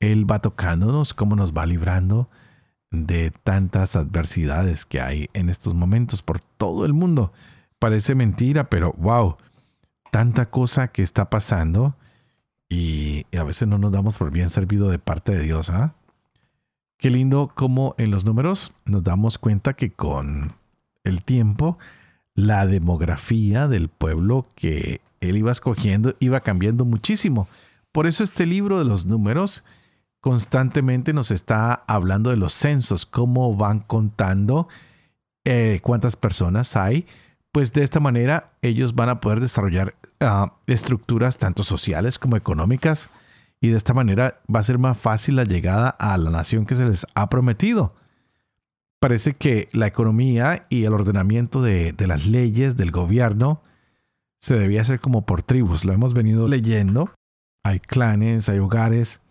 Él 0.00 0.30
va 0.30 0.40
tocándonos, 0.40 1.14
cómo 1.14 1.36
nos 1.36 1.52
va 1.52 1.66
librando 1.66 2.28
de 2.90 3.30
tantas 3.30 3.96
adversidades 3.96 4.84
que 4.84 5.00
hay 5.00 5.28
en 5.32 5.48
estos 5.48 5.74
momentos 5.74 6.22
por 6.22 6.40
todo 6.40 6.84
el 6.84 6.92
mundo. 6.92 7.32
Parece 7.78 8.14
mentira, 8.14 8.70
pero 8.70 8.92
wow, 8.98 9.36
tanta 10.10 10.46
cosa 10.46 10.88
que 10.88 11.02
está 11.02 11.28
pasando 11.28 11.96
y 12.68 13.26
a 13.36 13.42
veces 13.42 13.68
no 13.68 13.78
nos 13.78 13.92
damos 13.92 14.18
por 14.18 14.30
bien 14.30 14.48
servido 14.48 14.88
de 14.88 14.98
parte 14.98 15.32
de 15.32 15.42
Dios. 15.42 15.70
¿ah? 15.70 15.94
Qué 16.98 17.10
lindo 17.10 17.52
cómo 17.54 17.94
en 17.98 18.10
los 18.10 18.24
números 18.24 18.72
nos 18.84 19.02
damos 19.02 19.38
cuenta 19.38 19.74
que 19.74 19.90
con 19.90 20.52
el 21.02 21.22
tiempo 21.22 21.78
la 22.34 22.66
demografía 22.66 23.68
del 23.68 23.88
pueblo 23.88 24.46
que 24.54 25.00
él 25.28 25.36
iba 25.36 25.52
escogiendo 25.52 26.14
iba 26.20 26.40
cambiando 26.40 26.84
muchísimo. 26.84 27.48
Por 27.92 28.06
eso 28.06 28.24
este 28.24 28.46
libro 28.46 28.78
de 28.78 28.84
los 28.84 29.06
números 29.06 29.64
constantemente 30.20 31.12
nos 31.12 31.30
está 31.30 31.84
hablando 31.86 32.30
de 32.30 32.36
los 32.36 32.52
censos, 32.54 33.06
cómo 33.06 33.54
van 33.56 33.80
contando 33.80 34.68
eh, 35.44 35.80
cuántas 35.82 36.16
personas 36.16 36.76
hay. 36.76 37.06
Pues 37.52 37.72
de 37.72 37.84
esta 37.84 38.00
manera 38.00 38.52
ellos 38.62 38.94
van 38.94 39.10
a 39.10 39.20
poder 39.20 39.40
desarrollar 39.40 39.94
ah, 40.20 40.54
estructuras 40.66 41.38
tanto 41.38 41.62
sociales 41.62 42.18
como 42.18 42.36
económicas 42.36 43.10
y 43.60 43.68
de 43.68 43.76
esta 43.76 43.94
manera 43.94 44.40
va 44.52 44.60
a 44.60 44.64
ser 44.64 44.78
más 44.78 44.98
fácil 44.98 45.36
la 45.36 45.44
llegada 45.44 45.88
a 45.88 46.18
la 46.18 46.30
nación 46.30 46.66
que 46.66 46.74
se 46.74 46.88
les 46.88 47.06
ha 47.14 47.30
prometido 47.30 47.94
parece 49.04 49.34
que 49.34 49.68
la 49.72 49.86
economía 49.86 50.64
y 50.70 50.84
el 50.84 50.94
ordenamiento 50.94 51.60
de, 51.60 51.94
las 52.06 52.24
leyes 52.24 52.78
del 52.78 52.90
gobierno 52.90 53.60
se 54.44 54.58
debía 54.58 54.82
hacer 54.82 55.00
como 55.00 55.24
por 55.24 55.42
tribus. 55.42 55.86
Lo 55.86 55.94
hemos 55.94 56.12
venido 56.12 56.48
leyendo. 56.48 57.10
Hay 57.64 57.80
clanes, 57.80 58.50
hay 58.50 58.58
hogares, 58.58 59.22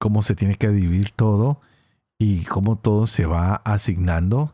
cómo 0.00 0.22
se 0.22 0.34
tiene 0.34 0.56
que 0.56 0.68
dividir 0.70 1.12
todo 1.12 1.60
y 2.18 2.44
cómo 2.46 2.74
todo 2.74 3.06
se 3.06 3.24
va 3.24 3.54
asignando 3.64 4.52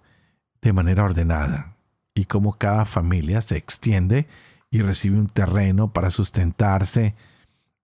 de 0.61 0.75
manera 0.75 1.05
ordenada 1.05 1.75
y 2.15 2.27
cómo 2.27 2.53
cada 2.53 2.85
familia 2.85 3.41
se 3.41 3.57
extiende 3.57 4.29
y 4.71 4.83
recibe 4.83 5.19
un 5.19 5.29
terreno 5.29 5.91
para 5.91 6.11
sustentarse. 6.11 7.15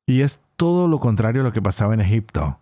Y 0.07 0.21
es 0.21 0.41
todo 0.57 0.89
lo 0.89 1.01
contrario 1.01 1.41
a 1.41 1.45
lo 1.45 1.55
que 1.55 1.63
pasaba 1.63 1.95
en 1.95 2.03
Egipto 2.03 2.59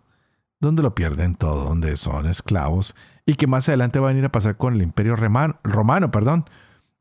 donde 0.61 0.83
lo 0.83 0.95
pierden 0.95 1.35
todo, 1.35 1.65
donde 1.65 1.97
son 1.97 2.27
esclavos 2.27 2.95
y 3.25 3.35
que 3.35 3.47
más 3.47 3.67
adelante 3.67 3.99
va 3.99 4.07
a 4.07 4.13
venir 4.13 4.23
a 4.23 4.31
pasar 4.31 4.55
con 4.55 4.75
el 4.75 4.83
imperio 4.83 5.17
romano, 5.17 6.11
perdón. 6.11 6.45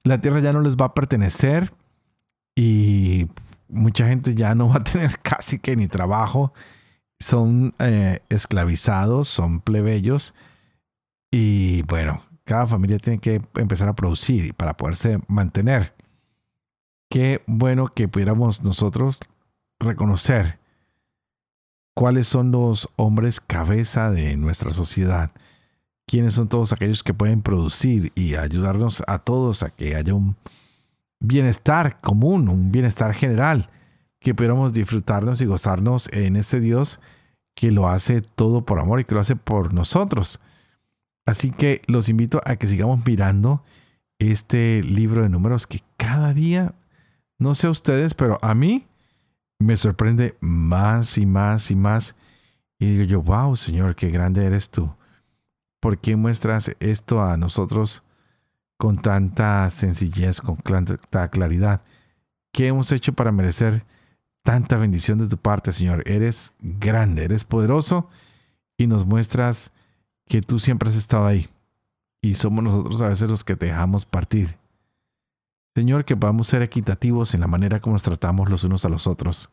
La 0.03 0.21
tierra 0.21 0.41
ya 0.41 0.53
no 0.53 0.61
les 0.61 0.77
va 0.77 0.87
a 0.87 0.95
pertenecer 0.95 1.73
y 2.55 3.29
mucha 3.69 4.07
gente 4.07 4.35
ya 4.35 4.55
no 4.55 4.69
va 4.69 4.77
a 4.77 4.85
tener 4.85 5.19
casi 5.23 5.59
que 5.59 5.77
ni 5.77 5.89
trabajo. 5.89 6.53
Son 7.19 7.75
eh, 7.79 8.21
esclavizados, 8.29 9.29
son 9.29 9.61
plebeyos 9.61 10.35
y 11.31 11.83
bueno, 11.83 12.21
cada 12.45 12.67
familia 12.67 12.99
tiene 12.99 13.19
que 13.19 13.41
empezar 13.55 13.89
a 13.89 13.95
producir 13.95 14.55
para 14.55 14.77
poderse 14.77 15.21
mantener. 15.29 15.95
Qué 17.09 17.43
bueno 17.47 17.89
que 17.89 18.09
pudiéramos 18.09 18.63
nosotros 18.63 19.21
reconocer 19.79 20.59
cuáles 21.95 22.27
son 22.27 22.51
los 22.51 22.89
hombres 22.97 23.41
cabeza 23.41 24.11
de 24.11 24.37
nuestra 24.37 24.73
sociedad, 24.73 25.31
quiénes 26.07 26.35
son 26.35 26.49
todos 26.49 26.73
aquellos 26.73 27.03
que 27.03 27.15
pueden 27.15 27.43
producir 27.43 28.13
y 28.15 28.35
ayudarnos 28.35 29.03
a 29.07 29.19
todos 29.19 29.63
a 29.63 29.71
que 29.71 29.95
haya 29.95 30.15
un 30.15 30.37
bienestar 31.23 32.01
común, 32.01 32.49
un 32.49 32.73
bienestar 32.73 33.15
general, 33.15 33.71
que 34.19 34.35
podamos 34.35 34.73
disfrutarnos 34.73 35.41
y 35.41 35.47
gozarnos 35.47 36.09
en 36.13 36.37
ese 36.37 36.61
Dios 36.61 37.01
que 37.55 37.71
lo 37.71 37.89
hace 37.89 38.21
todo 38.23 38.65
por 38.65 38.81
amor 38.81 39.01
y 39.01 39.05
que 39.05 39.15
lo 39.15 39.21
hace 39.21 39.37
por 39.37 39.73
nosotros. 39.73 40.41
Así 41.25 41.51
que 41.51 41.83
los 41.87 42.09
invito 42.09 42.41
a 42.45 42.57
que 42.57 42.67
sigamos 42.67 43.05
mirando 43.07 43.63
este 44.19 44.83
libro 44.83 45.23
de 45.23 45.29
números 45.29 45.67
que 45.67 45.81
cada 45.97 46.35
día, 46.35 46.75
no 47.39 47.55
sé 47.55 47.69
a 47.69 47.71
ustedes, 47.71 48.15
pero 48.15 48.39
a 48.43 48.55
mí 48.55 48.87
me 49.59 49.77
sorprende 49.77 50.37
más 50.41 51.19
y 51.19 51.27
más 51.27 51.71
y 51.71 51.77
más. 51.77 52.17
Y 52.79 52.87
digo 52.87 53.05
yo, 53.05 53.23
wow, 53.23 53.55
Señor, 53.55 53.95
qué 53.95 54.11
grande 54.11 54.45
eres 54.45 54.71
tú. 54.71 54.93
¿Por 55.81 55.99
qué 55.99 56.17
muestras 56.17 56.73
esto 56.81 57.23
a 57.23 57.37
nosotros 57.37 58.03
con 58.83 58.97
tanta 58.97 59.71
sencillez, 59.71 60.41
con 60.41 60.57
tanta 60.57 61.29
claridad? 61.29 61.83
¿Qué 62.53 62.67
hemos 62.67 62.91
hecho 62.91 63.13
para 63.13 63.31
merecer 63.31 63.85
tanta 64.43 64.77
bendición 64.77 65.19
de 65.19 65.29
tu 65.29 65.37
parte, 65.39 65.73
Señor? 65.73 66.03
Eres 66.05 66.53
grande, 66.59 67.23
eres 67.23 67.45
poderoso 67.45 68.09
y 68.77 68.89
nos 68.89 69.07
muestras 69.07 69.71
que 70.27 70.43
tú 70.43 70.59
siempre 70.59 70.89
has 70.89 70.97
estado 70.97 71.27
ahí. 71.27 71.49
Y 72.23 72.35
somos 72.35 72.65
nosotros 72.65 73.01
a 73.03 73.07
veces 73.07 73.31
los 73.31 73.45
que 73.45 73.55
te 73.55 73.67
dejamos 73.67 74.05
partir. 74.05 74.57
Señor, 75.77 76.05
que 76.05 76.17
podamos 76.17 76.49
ser 76.49 76.63
equitativos 76.63 77.35
en 77.35 77.41
la 77.43 77.47
manera 77.47 77.79
como 77.79 77.95
nos 77.95 78.03
tratamos 78.03 78.51
los 78.51 78.65
unos 78.65 78.85
a 78.85 78.89
los 78.89 79.07
otros. 79.07 79.49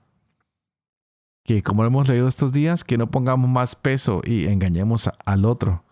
Que 1.44 1.62
como 1.62 1.86
hemos 1.86 2.10
leído 2.10 2.28
estos 2.28 2.52
días, 2.52 2.84
que 2.84 2.98
no 2.98 3.12
pongamos 3.12 3.48
más 3.48 3.76
peso 3.76 4.24
y 4.26 4.48
engañemos 4.48 5.08
al 5.24 5.46
otro. 5.46 5.84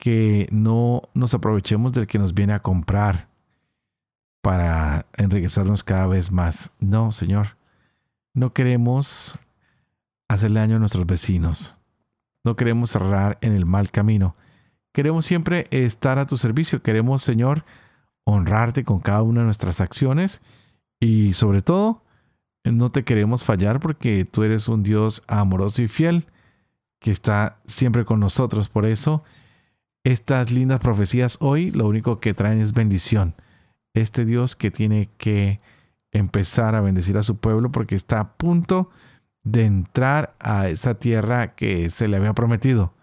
Que 0.00 0.48
no 0.50 1.02
nos 1.14 1.34
aprovechemos 1.34 1.92
del 1.92 2.08
que 2.08 2.18
nos 2.18 2.34
viene 2.34 2.54
a 2.54 2.62
comprar 2.62 3.28
para 4.42 5.06
enriquecernos 5.16 5.84
cada 5.84 6.08
vez 6.08 6.32
más. 6.32 6.72
No, 6.80 7.12
Señor. 7.12 7.56
No 8.34 8.52
queremos 8.52 9.38
hacerle 10.28 10.60
daño 10.60 10.76
a 10.76 10.78
nuestros 10.80 11.06
vecinos. 11.06 11.78
No 12.42 12.56
queremos 12.56 12.90
cerrar 12.90 13.38
en 13.42 13.52
el 13.52 13.66
mal 13.66 13.92
camino. 13.92 14.34
Queremos 14.92 15.24
siempre 15.24 15.68
estar 15.70 16.18
a 16.18 16.26
tu 16.26 16.36
servicio. 16.36 16.82
Queremos, 16.82 17.22
Señor, 17.22 17.64
honrarte 18.24 18.84
con 18.84 19.00
cada 19.00 19.22
una 19.22 19.40
de 19.40 19.46
nuestras 19.46 19.80
acciones 19.80 20.40
y 21.00 21.32
sobre 21.32 21.62
todo, 21.62 22.02
no 22.64 22.90
te 22.90 23.04
queremos 23.04 23.42
fallar 23.42 23.80
porque 23.80 24.24
tú 24.24 24.42
eres 24.42 24.68
un 24.68 24.82
Dios 24.82 25.22
amoroso 25.26 25.82
y 25.82 25.88
fiel 25.88 26.26
que 26.98 27.10
está 27.10 27.56
siempre 27.66 28.04
con 28.04 28.20
nosotros. 28.20 28.68
Por 28.68 28.84
eso, 28.84 29.24
estas 30.04 30.50
lindas 30.50 30.80
profecías 30.80 31.36
hoy 31.40 31.70
lo 31.70 31.86
único 31.86 32.20
que 32.20 32.34
traen 32.34 32.60
es 32.60 32.72
bendición. 32.72 33.34
Este 33.94 34.24
Dios 34.24 34.56
que 34.56 34.70
tiene 34.70 35.08
que 35.18 35.60
empezar 36.12 36.74
a 36.74 36.80
bendecir 36.80 37.16
a 37.18 37.22
su 37.22 37.36
pueblo 37.36 37.70
porque 37.70 37.94
está 37.94 38.20
a 38.20 38.32
punto 38.34 38.90
de 39.42 39.64
entrar 39.64 40.34
a 40.38 40.68
esa 40.68 40.94
tierra 40.94 41.54
que 41.54 41.90
se 41.90 42.08
le 42.08 42.16
había 42.16 42.32
prometido. 42.32 42.94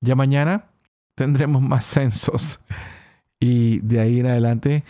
Ya 0.00 0.14
mañana 0.14 0.66
tendremos 1.14 1.62
más 1.62 1.84
censos 1.84 2.60
y 3.38 3.80
de 3.80 4.00
ahí 4.00 4.20
en 4.20 4.26
adelante 4.26 4.84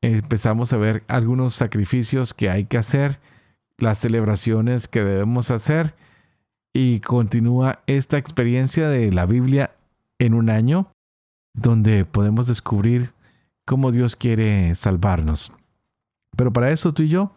empezamos 0.00 0.72
a 0.72 0.76
ver 0.76 1.04
algunos 1.08 1.54
sacrificios 1.54 2.34
que 2.34 2.50
hay 2.50 2.64
que 2.64 2.78
hacer, 2.78 3.18
las 3.78 3.98
celebraciones 3.98 4.88
que 4.88 5.04
debemos 5.04 5.50
hacer 5.50 5.94
y 6.72 7.00
continúa 7.00 7.80
esta 7.86 8.18
experiencia 8.18 8.88
de 8.88 9.12
la 9.12 9.26
Biblia 9.26 9.72
en 10.18 10.34
un 10.34 10.50
año 10.50 10.90
donde 11.54 12.04
podemos 12.04 12.46
descubrir 12.46 13.12
cómo 13.66 13.92
Dios 13.92 14.16
quiere 14.16 14.74
salvarnos. 14.74 15.52
Pero 16.36 16.52
para 16.52 16.70
eso 16.70 16.92
tú 16.92 17.02
y 17.02 17.08
yo 17.08 17.32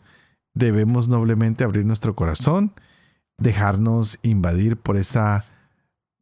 debemos 0.53 1.07
noblemente 1.07 1.63
abrir 1.63 1.85
nuestro 1.85 2.15
corazón, 2.15 2.73
dejarnos 3.37 4.19
invadir 4.21 4.77
por 4.77 4.97
esa 4.97 5.45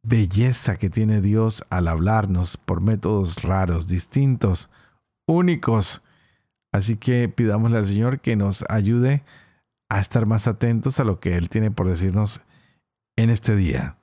belleza 0.02 0.76
que 0.76 0.90
tiene 0.90 1.20
Dios 1.20 1.64
al 1.70 1.88
hablarnos 1.88 2.56
por 2.56 2.80
métodos 2.80 3.42
raros, 3.42 3.88
distintos, 3.88 4.70
únicos. 5.26 6.02
Así 6.72 6.96
que 6.96 7.28
pidámosle 7.28 7.78
al 7.78 7.86
Señor 7.86 8.20
que 8.20 8.36
nos 8.36 8.64
ayude 8.68 9.24
a 9.90 10.00
estar 10.00 10.26
más 10.26 10.46
atentos 10.46 11.00
a 11.00 11.04
lo 11.04 11.18
que 11.18 11.36
Él 11.36 11.48
tiene 11.48 11.70
por 11.70 11.88
decirnos 11.88 12.42
en 13.16 13.30
este 13.30 13.56
día. 13.56 13.97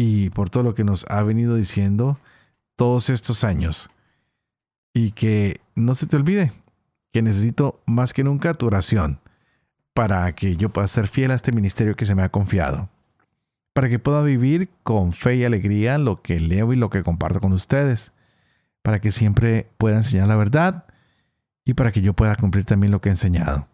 Y 0.00 0.30
por 0.30 0.48
todo 0.48 0.62
lo 0.62 0.76
que 0.76 0.84
nos 0.84 1.04
ha 1.08 1.24
venido 1.24 1.56
diciendo 1.56 2.20
todos 2.76 3.10
estos 3.10 3.42
años. 3.42 3.90
Y 4.94 5.10
que 5.10 5.60
no 5.74 5.96
se 5.96 6.06
te 6.06 6.14
olvide 6.14 6.52
que 7.12 7.20
necesito 7.20 7.80
más 7.84 8.12
que 8.12 8.22
nunca 8.22 8.54
tu 8.54 8.66
oración 8.66 9.18
para 9.94 10.32
que 10.36 10.54
yo 10.54 10.68
pueda 10.68 10.86
ser 10.86 11.08
fiel 11.08 11.32
a 11.32 11.34
este 11.34 11.50
ministerio 11.50 11.96
que 11.96 12.04
se 12.04 12.14
me 12.14 12.22
ha 12.22 12.28
confiado. 12.28 12.88
Para 13.72 13.88
que 13.88 13.98
pueda 13.98 14.22
vivir 14.22 14.68
con 14.84 15.12
fe 15.12 15.34
y 15.34 15.44
alegría 15.44 15.98
lo 15.98 16.22
que 16.22 16.38
leo 16.38 16.72
y 16.72 16.76
lo 16.76 16.90
que 16.90 17.02
comparto 17.02 17.40
con 17.40 17.52
ustedes. 17.52 18.12
Para 18.82 19.00
que 19.00 19.10
siempre 19.10 19.68
pueda 19.78 19.96
enseñar 19.96 20.28
la 20.28 20.36
verdad 20.36 20.84
y 21.64 21.74
para 21.74 21.90
que 21.90 22.02
yo 22.02 22.14
pueda 22.14 22.36
cumplir 22.36 22.64
también 22.64 22.92
lo 22.92 23.00
que 23.00 23.08
he 23.08 23.12
enseñado. 23.12 23.66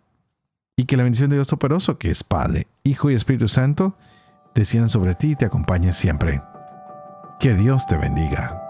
Y 0.74 0.86
que 0.86 0.96
la 0.96 1.02
bendición 1.02 1.28
de 1.28 1.36
Dios 1.36 1.48
Todopoderoso, 1.48 1.98
que 1.98 2.10
es 2.10 2.24
Padre, 2.24 2.66
Hijo 2.82 3.10
y 3.10 3.14
Espíritu 3.14 3.46
Santo, 3.46 3.94
desciendan 4.54 4.88
sobre 4.88 5.14
ti 5.14 5.32
y 5.32 5.36
te 5.36 5.44
acompañe 5.44 5.92
siempre. 5.92 6.42
Que 7.38 7.54
Dios 7.54 7.86
te 7.86 7.96
bendiga. 7.96 8.63